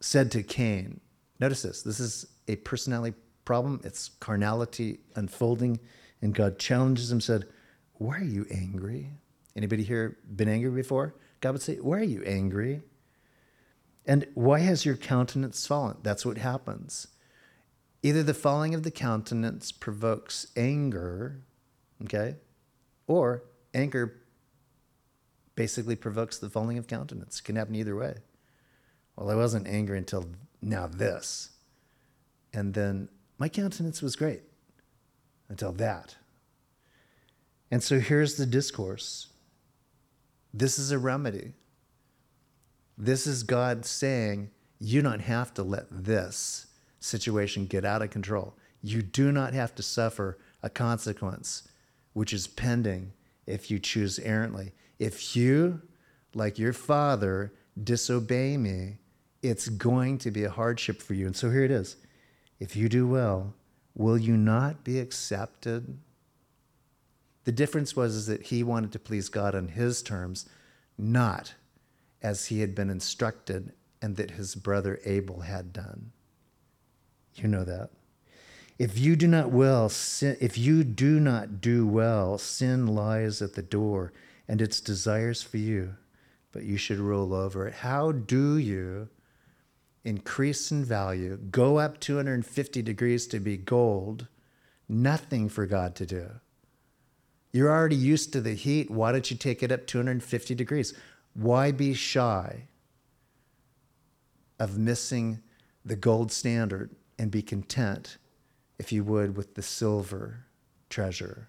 said 0.00 0.30
to 0.32 0.42
Cain, 0.42 1.00
notice 1.40 1.62
this, 1.62 1.82
this 1.82 1.98
is 1.98 2.26
a 2.46 2.56
personality 2.56 3.16
problem, 3.44 3.80
it's 3.84 4.10
carnality 4.20 5.00
unfolding, 5.14 5.80
and 6.20 6.34
God 6.34 6.58
challenges 6.58 7.10
him, 7.10 7.20
said, 7.20 7.46
Why 7.94 8.18
are 8.18 8.24
you 8.24 8.46
angry? 8.50 9.10
Anybody 9.56 9.82
here 9.82 10.18
been 10.34 10.48
angry 10.48 10.70
before? 10.70 11.14
God 11.40 11.52
would 11.52 11.62
say, 11.62 11.76
Why 11.76 11.98
are 11.98 12.04
you 12.04 12.22
angry? 12.24 12.82
And 14.04 14.26
why 14.34 14.60
has 14.60 14.84
your 14.86 14.96
countenance 14.96 15.66
fallen? 15.66 15.96
That's 16.02 16.24
what 16.24 16.38
happens. 16.38 17.08
Either 18.02 18.22
the 18.22 18.34
falling 18.34 18.72
of 18.74 18.84
the 18.84 18.90
countenance 18.90 19.72
provokes 19.72 20.46
anger, 20.56 21.40
okay, 22.04 22.36
or 23.06 23.42
anger 23.74 24.22
basically 25.54 25.96
provokes 25.96 26.38
the 26.38 26.50
falling 26.50 26.78
of 26.78 26.86
countenance. 26.86 27.40
It 27.40 27.44
can 27.44 27.56
happen 27.56 27.74
either 27.74 27.96
way. 27.96 28.16
Well, 29.16 29.30
I 29.30 29.34
wasn't 29.34 29.66
angry 29.66 29.98
until 29.98 30.26
now 30.60 30.86
this. 30.86 31.50
And 32.52 32.74
then 32.74 33.08
my 33.38 33.48
countenance 33.48 34.02
was 34.02 34.16
great 34.16 34.42
until 35.48 35.72
that. 35.72 36.16
And 37.70 37.82
so 37.82 37.98
here's 37.98 38.36
the 38.36 38.46
discourse 38.46 39.28
this 40.52 40.78
is 40.78 40.90
a 40.90 40.98
remedy. 40.98 41.52
This 42.96 43.26
is 43.26 43.42
God 43.42 43.84
saying, 43.84 44.50
you 44.78 45.02
don't 45.02 45.20
have 45.20 45.52
to 45.54 45.62
let 45.62 45.86
this 45.90 46.66
situation 46.98 47.66
get 47.66 47.84
out 47.84 48.00
of 48.00 48.08
control. 48.08 48.56
You 48.82 49.02
do 49.02 49.32
not 49.32 49.52
have 49.52 49.74
to 49.74 49.82
suffer 49.82 50.38
a 50.62 50.70
consequence, 50.70 51.68
which 52.16 52.32
is 52.32 52.46
pending 52.46 53.12
if 53.46 53.70
you 53.70 53.78
choose 53.78 54.18
errantly. 54.20 54.72
If 54.98 55.36
you, 55.36 55.82
like 56.32 56.58
your 56.58 56.72
father, 56.72 57.52
disobey 57.84 58.56
me, 58.56 58.96
it's 59.42 59.68
going 59.68 60.16
to 60.18 60.30
be 60.30 60.42
a 60.44 60.50
hardship 60.50 61.02
for 61.02 61.12
you. 61.12 61.26
And 61.26 61.36
so 61.36 61.50
here 61.50 61.64
it 61.64 61.70
is. 61.70 61.96
If 62.58 62.74
you 62.74 62.88
do 62.88 63.06
well, 63.06 63.52
will 63.94 64.16
you 64.16 64.34
not 64.34 64.82
be 64.82 64.98
accepted? 64.98 65.98
The 67.44 67.52
difference 67.52 67.94
was 67.94 68.16
is 68.16 68.26
that 68.28 68.44
he 68.44 68.62
wanted 68.62 68.92
to 68.92 68.98
please 68.98 69.28
God 69.28 69.54
on 69.54 69.68
his 69.68 70.02
terms, 70.02 70.48
not 70.96 71.52
as 72.22 72.46
he 72.46 72.60
had 72.60 72.74
been 72.74 72.88
instructed 72.88 73.74
and 74.00 74.16
that 74.16 74.30
his 74.30 74.54
brother 74.54 75.00
Abel 75.04 75.40
had 75.40 75.70
done. 75.70 76.12
You 77.34 77.48
know 77.48 77.64
that. 77.64 77.90
If 78.78 78.98
you 78.98 79.16
do 79.16 79.26
not 79.26 79.50
well, 79.50 79.88
sin, 79.88 80.36
if 80.40 80.58
you 80.58 80.84
do 80.84 81.18
not 81.18 81.60
do 81.60 81.86
well, 81.86 82.36
sin 82.36 82.86
lies 82.86 83.40
at 83.40 83.54
the 83.54 83.62
door 83.62 84.12
and 84.46 84.60
its 84.60 84.80
desires 84.80 85.42
for 85.42 85.56
you, 85.56 85.94
but 86.52 86.64
you 86.64 86.76
should 86.76 86.98
rule 86.98 87.32
over 87.32 87.66
it. 87.66 87.74
How 87.74 88.12
do 88.12 88.58
you 88.58 89.08
increase 90.04 90.70
in 90.70 90.84
value, 90.84 91.38
go 91.50 91.78
up 91.78 92.00
250 92.00 92.82
degrees 92.82 93.26
to 93.28 93.40
be 93.40 93.56
gold? 93.56 94.28
Nothing 94.88 95.48
for 95.48 95.66
God 95.66 95.94
to 95.96 96.06
do. 96.06 96.30
You're 97.52 97.72
already 97.72 97.96
used 97.96 98.32
to 98.34 98.42
the 98.42 98.54
heat. 98.54 98.90
Why 98.90 99.12
don't 99.12 99.30
you 99.30 99.36
take 99.36 99.62
it 99.62 99.72
up 99.72 99.86
250 99.86 100.54
degrees? 100.54 100.92
Why 101.32 101.72
be 101.72 101.94
shy 101.94 102.64
of 104.58 104.78
missing 104.78 105.40
the 105.84 105.96
gold 105.96 106.30
standard 106.30 106.90
and 107.18 107.30
be 107.30 107.42
content, 107.42 108.18
if 108.78 108.92
you 108.92 109.04
would, 109.04 109.36
with 109.36 109.54
the 109.54 109.62
silver 109.62 110.46
treasure? 110.88 111.48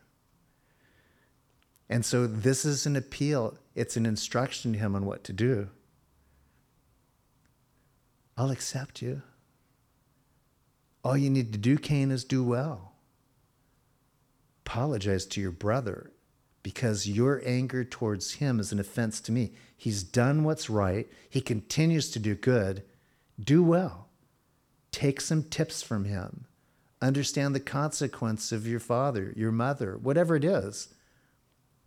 And 1.89 2.05
so 2.05 2.27
this 2.27 2.65
is 2.65 2.85
an 2.85 2.95
appeal, 2.95 3.57
it's 3.75 3.97
an 3.97 4.05
instruction 4.05 4.73
to 4.73 4.79
him 4.79 4.95
on 4.95 5.05
what 5.05 5.23
to 5.25 5.33
do. 5.33 5.69
I'll 8.37 8.51
accept 8.51 9.01
you. 9.01 9.21
All 11.03 11.17
you 11.17 11.29
need 11.29 11.53
to 11.53 11.57
do, 11.57 11.77
Cain, 11.77 12.11
is 12.11 12.23
do 12.23 12.43
well. 12.43 12.93
Apologize 14.65 15.25
to 15.27 15.41
your 15.41 15.51
brother 15.51 16.11
because 16.61 17.07
your 17.07 17.41
anger 17.45 17.85
towards 17.85 18.33
him 18.33 18.59
is 18.59 18.73
an 18.73 18.79
offense 18.79 19.21
to 19.21 19.31
me. 19.31 19.53
He's 19.77 20.03
done 20.03 20.43
what's 20.43 20.69
right, 20.69 21.09
he 21.29 21.39
continues 21.39 22.11
to 22.11 22.19
do 22.19 22.35
good. 22.35 22.83
Do 23.39 23.63
well. 23.63 24.09
Take 24.91 25.21
some 25.21 25.43
tips 25.43 25.81
from 25.81 26.05
him. 26.05 26.46
Understand 27.01 27.53
the 27.53 27.59
consequence 27.59 28.51
of 28.51 28.67
your 28.67 28.79
father, 28.79 29.33
your 29.35 29.51
mother, 29.51 29.97
whatever 29.97 30.35
it 30.35 30.43
is. 30.43 30.93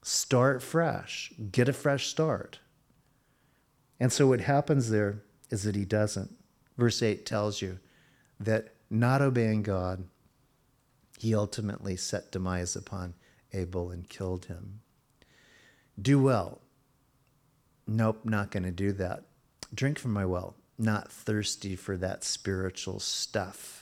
Start 0.02 0.62
fresh, 0.62 1.32
get 1.50 1.68
a 1.68 1.72
fresh 1.72 2.06
start. 2.06 2.61
And 3.98 4.12
so 4.12 4.28
what 4.28 4.40
happens 4.40 4.90
there 4.90 5.22
is 5.50 5.64
that 5.64 5.74
he 5.74 5.84
doesn't. 5.84 6.34
Verse 6.78 7.02
8 7.02 7.26
tells 7.26 7.61
you 7.61 7.78
that 8.38 8.74
not 8.88 9.20
obeying 9.20 9.62
God, 9.62 10.04
he 11.18 11.34
ultimately 11.34 11.96
set 11.96 12.32
demise 12.32 12.74
upon 12.74 13.14
Abel 13.52 13.90
and 13.90 14.08
killed 14.08 14.46
him. 14.46 14.80
Do 16.00 16.22
well. 16.22 16.62
Nope, 17.86 18.20
not 18.24 18.50
going 18.50 18.62
to 18.62 18.70
do 18.70 18.92
that. 18.92 19.24
Drink 19.74 19.98
from 19.98 20.12
my 20.12 20.24
well. 20.24 20.56
Not 20.78 21.12
thirsty 21.12 21.76
for 21.76 21.96
that 21.98 22.24
spiritual 22.24 23.00
stuff. 23.00 23.79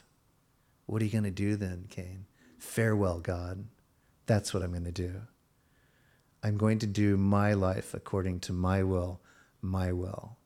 What 0.89 1.03
are 1.03 1.05
you 1.05 1.11
going 1.11 1.25
to 1.25 1.31
do 1.31 1.55
then, 1.55 1.85
Cain? 1.91 2.25
Farewell, 2.59 3.21
God. 3.21 3.67
That's 4.25 4.55
what 4.55 4.63
I'm 4.63 4.71
going 4.71 4.85
to 4.85 4.91
do. 4.91 5.21
I'm 6.43 6.57
going 6.57 6.79
to 6.79 6.87
do 6.87 7.19
my 7.19 7.53
life 7.53 7.93
according 7.93 8.41
to 8.41 8.55
my 8.55 8.83
will, 8.83 9.21
my 9.61 9.93
will. 9.93 10.39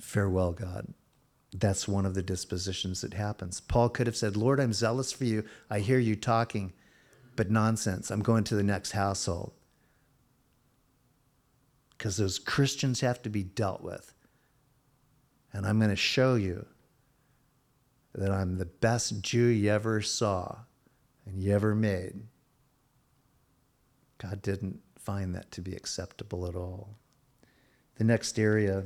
Farewell, 0.00 0.52
God. 0.52 0.94
That's 1.52 1.88
one 1.88 2.06
of 2.06 2.14
the 2.14 2.22
dispositions 2.22 3.00
that 3.00 3.14
happens. 3.14 3.60
Paul 3.60 3.88
could 3.88 4.06
have 4.06 4.16
said, 4.16 4.36
Lord, 4.36 4.60
I'm 4.60 4.72
zealous 4.72 5.10
for 5.10 5.24
you. 5.24 5.42
I 5.68 5.80
hear 5.80 5.98
you 5.98 6.14
talking 6.14 6.72
but 7.34 7.50
nonsense. 7.50 8.08
I'm 8.08 8.22
going 8.22 8.44
to 8.44 8.54
the 8.54 8.62
next 8.62 8.92
household. 8.92 9.52
Because 11.98 12.18
those 12.18 12.38
Christians 12.38 13.00
have 13.00 13.20
to 13.22 13.28
be 13.28 13.42
dealt 13.42 13.82
with. 13.82 14.14
And 15.52 15.66
I'm 15.66 15.78
going 15.78 15.90
to 15.90 15.96
show 15.96 16.36
you 16.36 16.66
that 18.14 18.30
I'm 18.30 18.58
the 18.58 18.66
best 18.66 19.22
Jew 19.22 19.46
you 19.46 19.70
ever 19.70 20.02
saw 20.02 20.58
and 21.26 21.42
you 21.42 21.52
ever 21.52 21.74
made. 21.74 22.14
God 24.18 24.42
didn't 24.42 24.80
find 24.98 25.34
that 25.34 25.50
to 25.52 25.60
be 25.60 25.74
acceptable 25.74 26.46
at 26.46 26.54
all. 26.54 26.96
The 27.96 28.04
next 28.04 28.38
area 28.38 28.84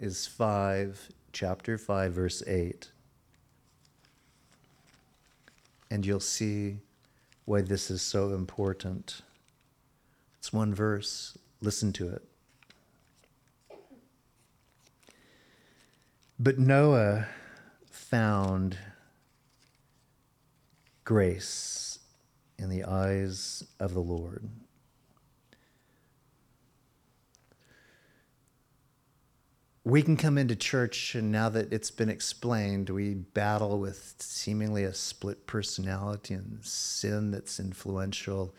is 0.00 0.26
5, 0.26 1.10
chapter 1.32 1.78
5, 1.78 2.12
verse 2.12 2.42
8 2.46 2.90
and 5.90 6.04
you'll 6.04 6.20
see 6.20 6.78
why 7.44 7.62
this 7.62 7.90
is 7.90 8.02
so 8.02 8.34
important. 8.34 9.22
It's 10.38 10.52
one 10.52 10.74
verse. 10.74 11.38
Listen 11.60 11.92
to 11.94 12.08
it. 12.08 12.22
But 16.38 16.58
Noah 16.58 17.26
found 17.90 18.78
grace 21.04 21.98
in 22.58 22.68
the 22.68 22.84
eyes 22.84 23.64
of 23.80 23.94
the 23.94 24.00
Lord. 24.00 24.48
we 29.86 30.02
can 30.02 30.16
come 30.16 30.36
into 30.36 30.56
church 30.56 31.14
and 31.14 31.30
now 31.30 31.48
that 31.48 31.72
it's 31.72 31.92
been 31.92 32.08
explained, 32.08 32.90
we 32.90 33.14
battle 33.14 33.78
with 33.78 34.16
seemingly 34.18 34.82
a 34.82 34.92
split 34.92 35.46
personality 35.46 36.34
and 36.34 36.58
sin 36.64 37.30
that's 37.30 37.60
influential 37.60 38.52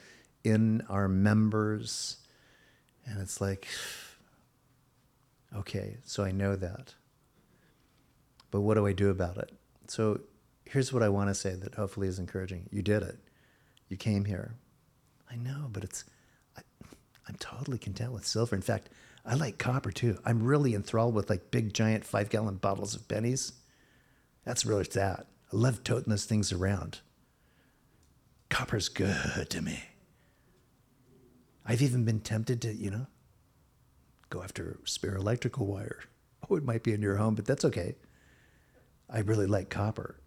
in 0.45 0.81
our 0.87 1.09
members. 1.09 2.15
And 3.05 3.19
it's 3.19 3.41
like, 3.41 3.67
okay, 5.57 5.97
so 6.05 6.23
I 6.23 6.31
know 6.31 6.55
that. 6.55 6.93
But 8.51 8.61
what 8.61 8.75
do 8.75 8.85
I 8.85 8.93
do 8.93 9.09
about 9.09 9.37
it? 9.37 9.51
So 9.87 10.21
here's 10.65 10.91
what 10.91 11.03
I 11.03 11.09
want 11.09 11.29
to 11.29 11.35
say 11.35 11.55
that 11.55 11.75
hopefully 11.75 12.07
is 12.07 12.19
encouraging. 12.19 12.67
You 12.71 12.81
did 12.81 13.03
it. 13.03 13.19
You 13.89 13.97
came 13.97 14.25
here. 14.25 14.55
I 15.29 15.35
know, 15.35 15.67
but 15.71 15.83
it's, 15.83 16.05
I, 16.57 16.61
I'm 17.27 17.35
totally 17.35 17.77
content 17.77 18.11
with 18.11 18.25
silver. 18.25 18.55
In 18.55 18.61
fact, 18.61 18.89
I 19.25 19.35
like 19.35 19.57
copper 19.57 19.91
too. 19.91 20.17
I'm 20.25 20.43
really 20.43 20.73
enthralled 20.73 21.13
with 21.13 21.29
like 21.29 21.51
big 21.51 21.73
giant 21.73 22.05
five 22.05 22.29
gallon 22.29 22.55
bottles 22.55 22.95
of 22.95 23.07
pennies. 23.07 23.53
That's 24.45 24.65
really 24.65 24.85
that. 24.93 25.27
I 25.51 25.55
love 25.55 25.83
toting 25.83 26.09
those 26.09 26.25
things 26.25 26.53
around. 26.53 26.99
Copper's 28.49 28.87
good 28.87 29.49
to 29.49 29.61
me. 29.61 29.83
I've 31.65 31.81
even 31.81 32.05
been 32.05 32.21
tempted 32.21 32.61
to, 32.61 32.73
you 32.73 32.89
know, 32.89 33.07
go 34.29 34.41
after 34.41 34.77
spare 34.85 35.15
electrical 35.15 35.67
wire. 35.67 35.99
Oh, 36.49 36.55
it 36.55 36.63
might 36.63 36.83
be 36.83 36.93
in 36.93 37.01
your 37.01 37.17
home, 37.17 37.35
but 37.35 37.45
that's 37.45 37.65
okay. 37.65 37.95
I 39.09 39.19
really 39.19 39.47
like 39.47 39.69
copper. 39.69 40.19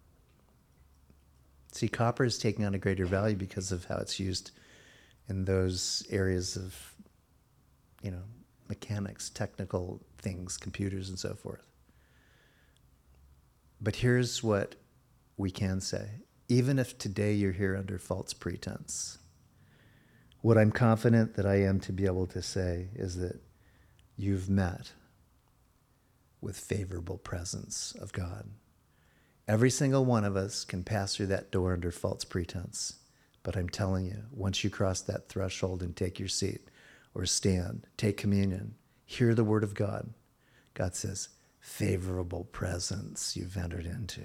See, 1.71 1.87
copper 1.87 2.25
is 2.25 2.37
taking 2.37 2.65
on 2.65 2.73
a 2.73 2.79
greater 2.79 3.05
value 3.05 3.35
because 3.35 3.71
of 3.71 3.85
how 3.85 3.97
it's 3.97 4.19
used 4.19 4.51
in 5.29 5.45
those 5.45 6.05
areas 6.09 6.57
of, 6.57 6.93
you 8.01 8.11
know, 8.11 8.23
mechanics, 8.67 9.29
technical 9.29 10.01
things, 10.17 10.57
computers, 10.57 11.09
and 11.09 11.17
so 11.17 11.33
forth. 11.33 11.65
But 13.79 13.97
here's 13.97 14.43
what 14.43 14.75
we 15.37 15.51
can 15.51 15.81
say 15.81 16.09
even 16.47 16.77
if 16.77 16.97
today 16.97 17.31
you're 17.31 17.53
here 17.53 17.77
under 17.77 17.97
false 17.97 18.33
pretense, 18.33 19.19
what 20.41 20.57
I'm 20.57 20.71
confident 20.71 21.35
that 21.35 21.45
I 21.45 21.61
am 21.61 21.79
to 21.81 21.93
be 21.93 22.05
able 22.05 22.27
to 22.27 22.41
say 22.41 22.89
is 22.93 23.15
that 23.17 23.39
you've 24.17 24.49
met 24.49 24.91
with 26.41 26.57
favorable 26.57 27.17
presence 27.17 27.95
of 28.01 28.11
God. 28.11 28.49
Every 29.51 29.69
single 29.69 30.05
one 30.05 30.23
of 30.23 30.37
us 30.37 30.63
can 30.63 30.81
pass 30.81 31.13
through 31.13 31.25
that 31.25 31.51
door 31.51 31.73
under 31.73 31.91
false 31.91 32.23
pretense. 32.23 32.93
But 33.43 33.57
I'm 33.57 33.67
telling 33.67 34.05
you, 34.05 34.23
once 34.31 34.63
you 34.63 34.69
cross 34.69 35.01
that 35.01 35.27
threshold 35.27 35.83
and 35.83 35.93
take 35.93 36.19
your 36.19 36.29
seat, 36.29 36.69
or 37.13 37.25
stand, 37.25 37.85
take 37.97 38.15
communion, 38.15 38.75
hear 39.03 39.35
the 39.35 39.43
word 39.43 39.65
of 39.65 39.73
God. 39.73 40.13
God 40.73 40.95
says, 40.95 41.27
favorable 41.59 42.45
presence 42.45 43.35
you've 43.35 43.57
entered 43.57 43.85
into. 43.85 44.23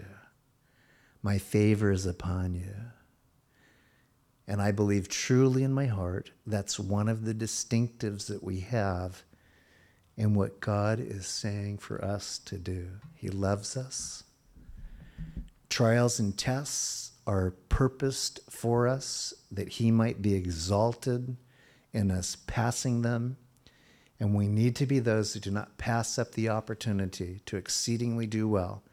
My 1.23 1.39
favor 1.39 1.91
is 1.91 2.07
upon 2.07 2.55
you. 2.55 2.77
And 4.47 4.63
I 4.63 4.71
believe 4.71 5.09
truly 5.09 5.65
in 5.65 5.73
my 5.73 5.87
heart 5.87 6.31
that's 6.47 6.79
one 6.79 7.09
of 7.09 7.25
the 7.25 7.35
distinctives 7.35 8.29
that 8.29 8.45
we 8.45 8.61
have 8.61 9.25
in 10.17 10.35
what 10.35 10.61
God 10.61 11.01
is 11.01 11.27
saying 11.27 11.79
for 11.79 12.05
us 12.05 12.39
to 12.45 12.59
do. 12.59 12.91
He 13.17 13.29
loves 13.29 13.77
us. 13.77 14.23
Trials 15.77 16.19
and 16.19 16.39
tests 16.39 17.11
are 17.27 17.51
purposed 17.69 18.41
for 18.49 18.89
us 18.89 19.35
that 19.53 19.69
He 19.69 19.91
might 19.91 20.23
be 20.23 20.33
exalted 20.33 21.37
in 21.93 22.11
us 22.11 22.39
passing 22.47 23.03
them. 23.03 23.37
And 24.19 24.35
we 24.35 24.49
need 24.49 24.75
to 24.77 24.87
be 24.87 25.01
those 25.01 25.35
who 25.35 25.41
do 25.41 25.51
not 25.51 25.77
pass 25.77 26.19
up 26.19 26.33
the 26.33 26.49
opportunity 26.49 27.43
to 27.45 27.59
exceedingly 27.59 28.27
do 28.27 28.49
well, 28.49 28.85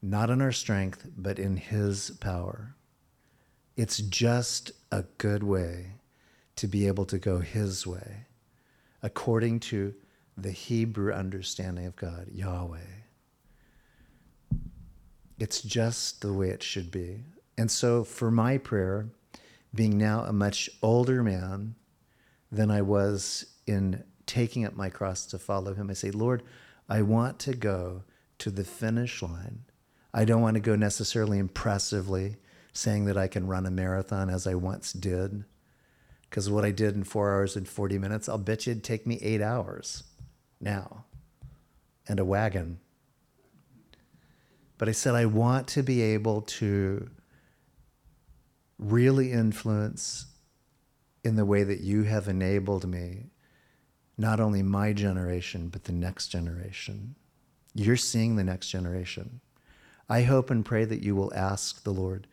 not 0.00 0.30
in 0.30 0.40
our 0.40 0.52
strength, 0.52 1.04
but 1.16 1.40
in 1.40 1.56
His 1.56 2.12
power. 2.20 2.76
It's 3.76 3.98
just 3.98 4.70
a 4.92 5.06
good 5.18 5.42
way 5.42 5.94
to 6.54 6.68
be 6.68 6.86
able 6.86 7.06
to 7.06 7.18
go 7.18 7.40
His 7.40 7.88
way, 7.88 8.26
according 9.02 9.58
to 9.58 9.96
the 10.36 10.52
Hebrew 10.52 11.12
understanding 11.12 11.86
of 11.86 11.96
God, 11.96 12.28
Yahweh. 12.32 12.99
It's 15.40 15.62
just 15.62 16.20
the 16.20 16.34
way 16.34 16.50
it 16.50 16.62
should 16.62 16.90
be. 16.90 17.24
And 17.56 17.70
so, 17.70 18.04
for 18.04 18.30
my 18.30 18.58
prayer, 18.58 19.08
being 19.74 19.96
now 19.96 20.24
a 20.24 20.32
much 20.32 20.68
older 20.82 21.22
man 21.22 21.76
than 22.52 22.70
I 22.70 22.82
was 22.82 23.46
in 23.66 24.04
taking 24.26 24.66
up 24.66 24.76
my 24.76 24.90
cross 24.90 25.24
to 25.26 25.38
follow 25.38 25.72
him, 25.72 25.88
I 25.88 25.94
say, 25.94 26.10
Lord, 26.10 26.42
I 26.90 27.00
want 27.00 27.38
to 27.40 27.54
go 27.54 28.04
to 28.38 28.50
the 28.50 28.64
finish 28.64 29.22
line. 29.22 29.60
I 30.12 30.26
don't 30.26 30.42
want 30.42 30.54
to 30.54 30.60
go 30.60 30.76
necessarily 30.76 31.38
impressively, 31.38 32.36
saying 32.74 33.06
that 33.06 33.16
I 33.16 33.26
can 33.26 33.46
run 33.46 33.64
a 33.64 33.70
marathon 33.70 34.28
as 34.28 34.46
I 34.46 34.54
once 34.54 34.92
did. 34.92 35.44
Because 36.28 36.50
what 36.50 36.66
I 36.66 36.70
did 36.70 36.94
in 36.94 37.04
four 37.04 37.32
hours 37.32 37.56
and 37.56 37.66
40 37.66 37.98
minutes, 37.98 38.28
I'll 38.28 38.38
bet 38.38 38.66
you 38.66 38.72
it'd 38.72 38.84
take 38.84 39.06
me 39.06 39.18
eight 39.22 39.40
hours 39.40 40.04
now 40.60 41.06
and 42.06 42.20
a 42.20 42.24
wagon. 42.24 42.78
But 44.80 44.88
I 44.88 44.92
said, 44.92 45.14
I 45.14 45.26
want 45.26 45.68
to 45.68 45.82
be 45.82 46.00
able 46.00 46.40
to 46.40 47.10
really 48.78 49.30
influence 49.30 50.24
in 51.22 51.36
the 51.36 51.44
way 51.44 51.64
that 51.64 51.80
you 51.80 52.04
have 52.04 52.28
enabled 52.28 52.88
me, 52.88 53.26
not 54.16 54.40
only 54.40 54.62
my 54.62 54.94
generation, 54.94 55.68
but 55.68 55.84
the 55.84 55.92
next 55.92 56.28
generation. 56.28 57.14
You're 57.74 57.98
seeing 57.98 58.36
the 58.36 58.42
next 58.42 58.68
generation. 58.70 59.42
I 60.08 60.22
hope 60.22 60.48
and 60.48 60.64
pray 60.64 60.86
that 60.86 61.02
you 61.02 61.14
will 61.14 61.34
ask 61.34 61.84
the 61.84 61.92
Lord 61.92 62.26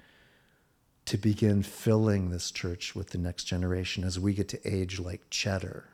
to 1.04 1.18
begin 1.18 1.64
filling 1.64 2.30
this 2.30 2.50
church 2.50 2.95
with 2.95 3.10
the 3.10 3.18
next 3.18 3.43
generation 3.43 4.06
as 4.06 4.22
we 4.22 4.34
get 4.34 4.48
to 4.48 4.66
age 4.66 5.02
like 5.02 5.30
Cheddar, 5.30 5.89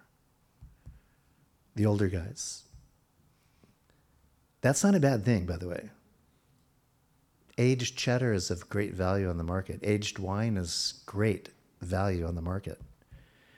the 1.75 1.87
older 1.87 2.09
guys. 2.09 2.61
That's 4.61 4.83
not 4.83 4.93
a 4.93 4.99
bad 4.99 5.25
thing, 5.25 5.47
by 5.47 5.57
the 5.57 5.67
way. 5.67 5.89
Aged 7.57 7.97
cheddar 7.97 8.33
is 8.33 8.49
of 8.49 8.69
great 8.69 8.93
value 8.93 9.29
on 9.29 9.37
the 9.37 9.43
market. 9.43 9.79
Aged 9.83 10.17
wine 10.17 10.57
is 10.57 11.01
great 11.05 11.49
value 11.81 12.25
on 12.25 12.35
the 12.35 12.41
market. 12.41 12.81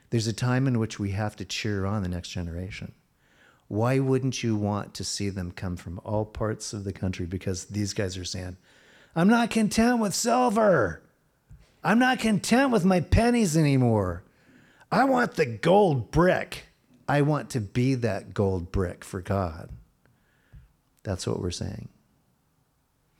There's 0.10 0.28
a 0.28 0.34
time 0.34 0.68
in 0.68 0.80
which 0.80 1.00
we 1.00 1.12
have 1.12 1.36
to 1.38 1.46
cheer 1.46 1.86
on 1.86 2.04
the 2.04 2.10
next 2.10 2.30
generation. 2.30 2.94
Why 3.68 4.00
wouldn't 4.00 4.44
you 4.44 4.56
want 4.56 4.94
to 4.96 5.04
see 5.04 5.30
them 5.30 5.52
come 5.52 5.76
from 5.76 6.00
all 6.04 6.26
parts 6.26 6.74
of 6.74 6.84
the 6.84 6.94
country? 6.94 7.26
Because 7.26 7.66
these 7.66 7.94
guys 7.94 8.18
are 8.18 8.26
saying, 8.26 8.58
I'm 9.16 9.28
not 9.28 9.50
content 9.50 10.00
with 10.00 10.14
silver. 10.14 11.02
I'm 11.84 12.00
not 12.00 12.20
content 12.20 12.72
with 12.72 12.86
my 12.86 13.00
pennies 13.00 13.56
anymore. 13.56 14.24
I 14.92 15.06
want 15.06 15.36
the 15.36 15.46
gold 15.46 16.12
brick. 16.12 16.68
I 17.08 17.22
want 17.22 17.50
to 17.52 17.62
be 17.62 17.96
that 17.96 18.34
gold 18.34 18.72
brick 18.72 19.04
for 19.04 19.22
God. 19.22 19.70
That's 21.04 21.26
what 21.26 21.40
we're 21.40 21.52
saying. 21.52 21.90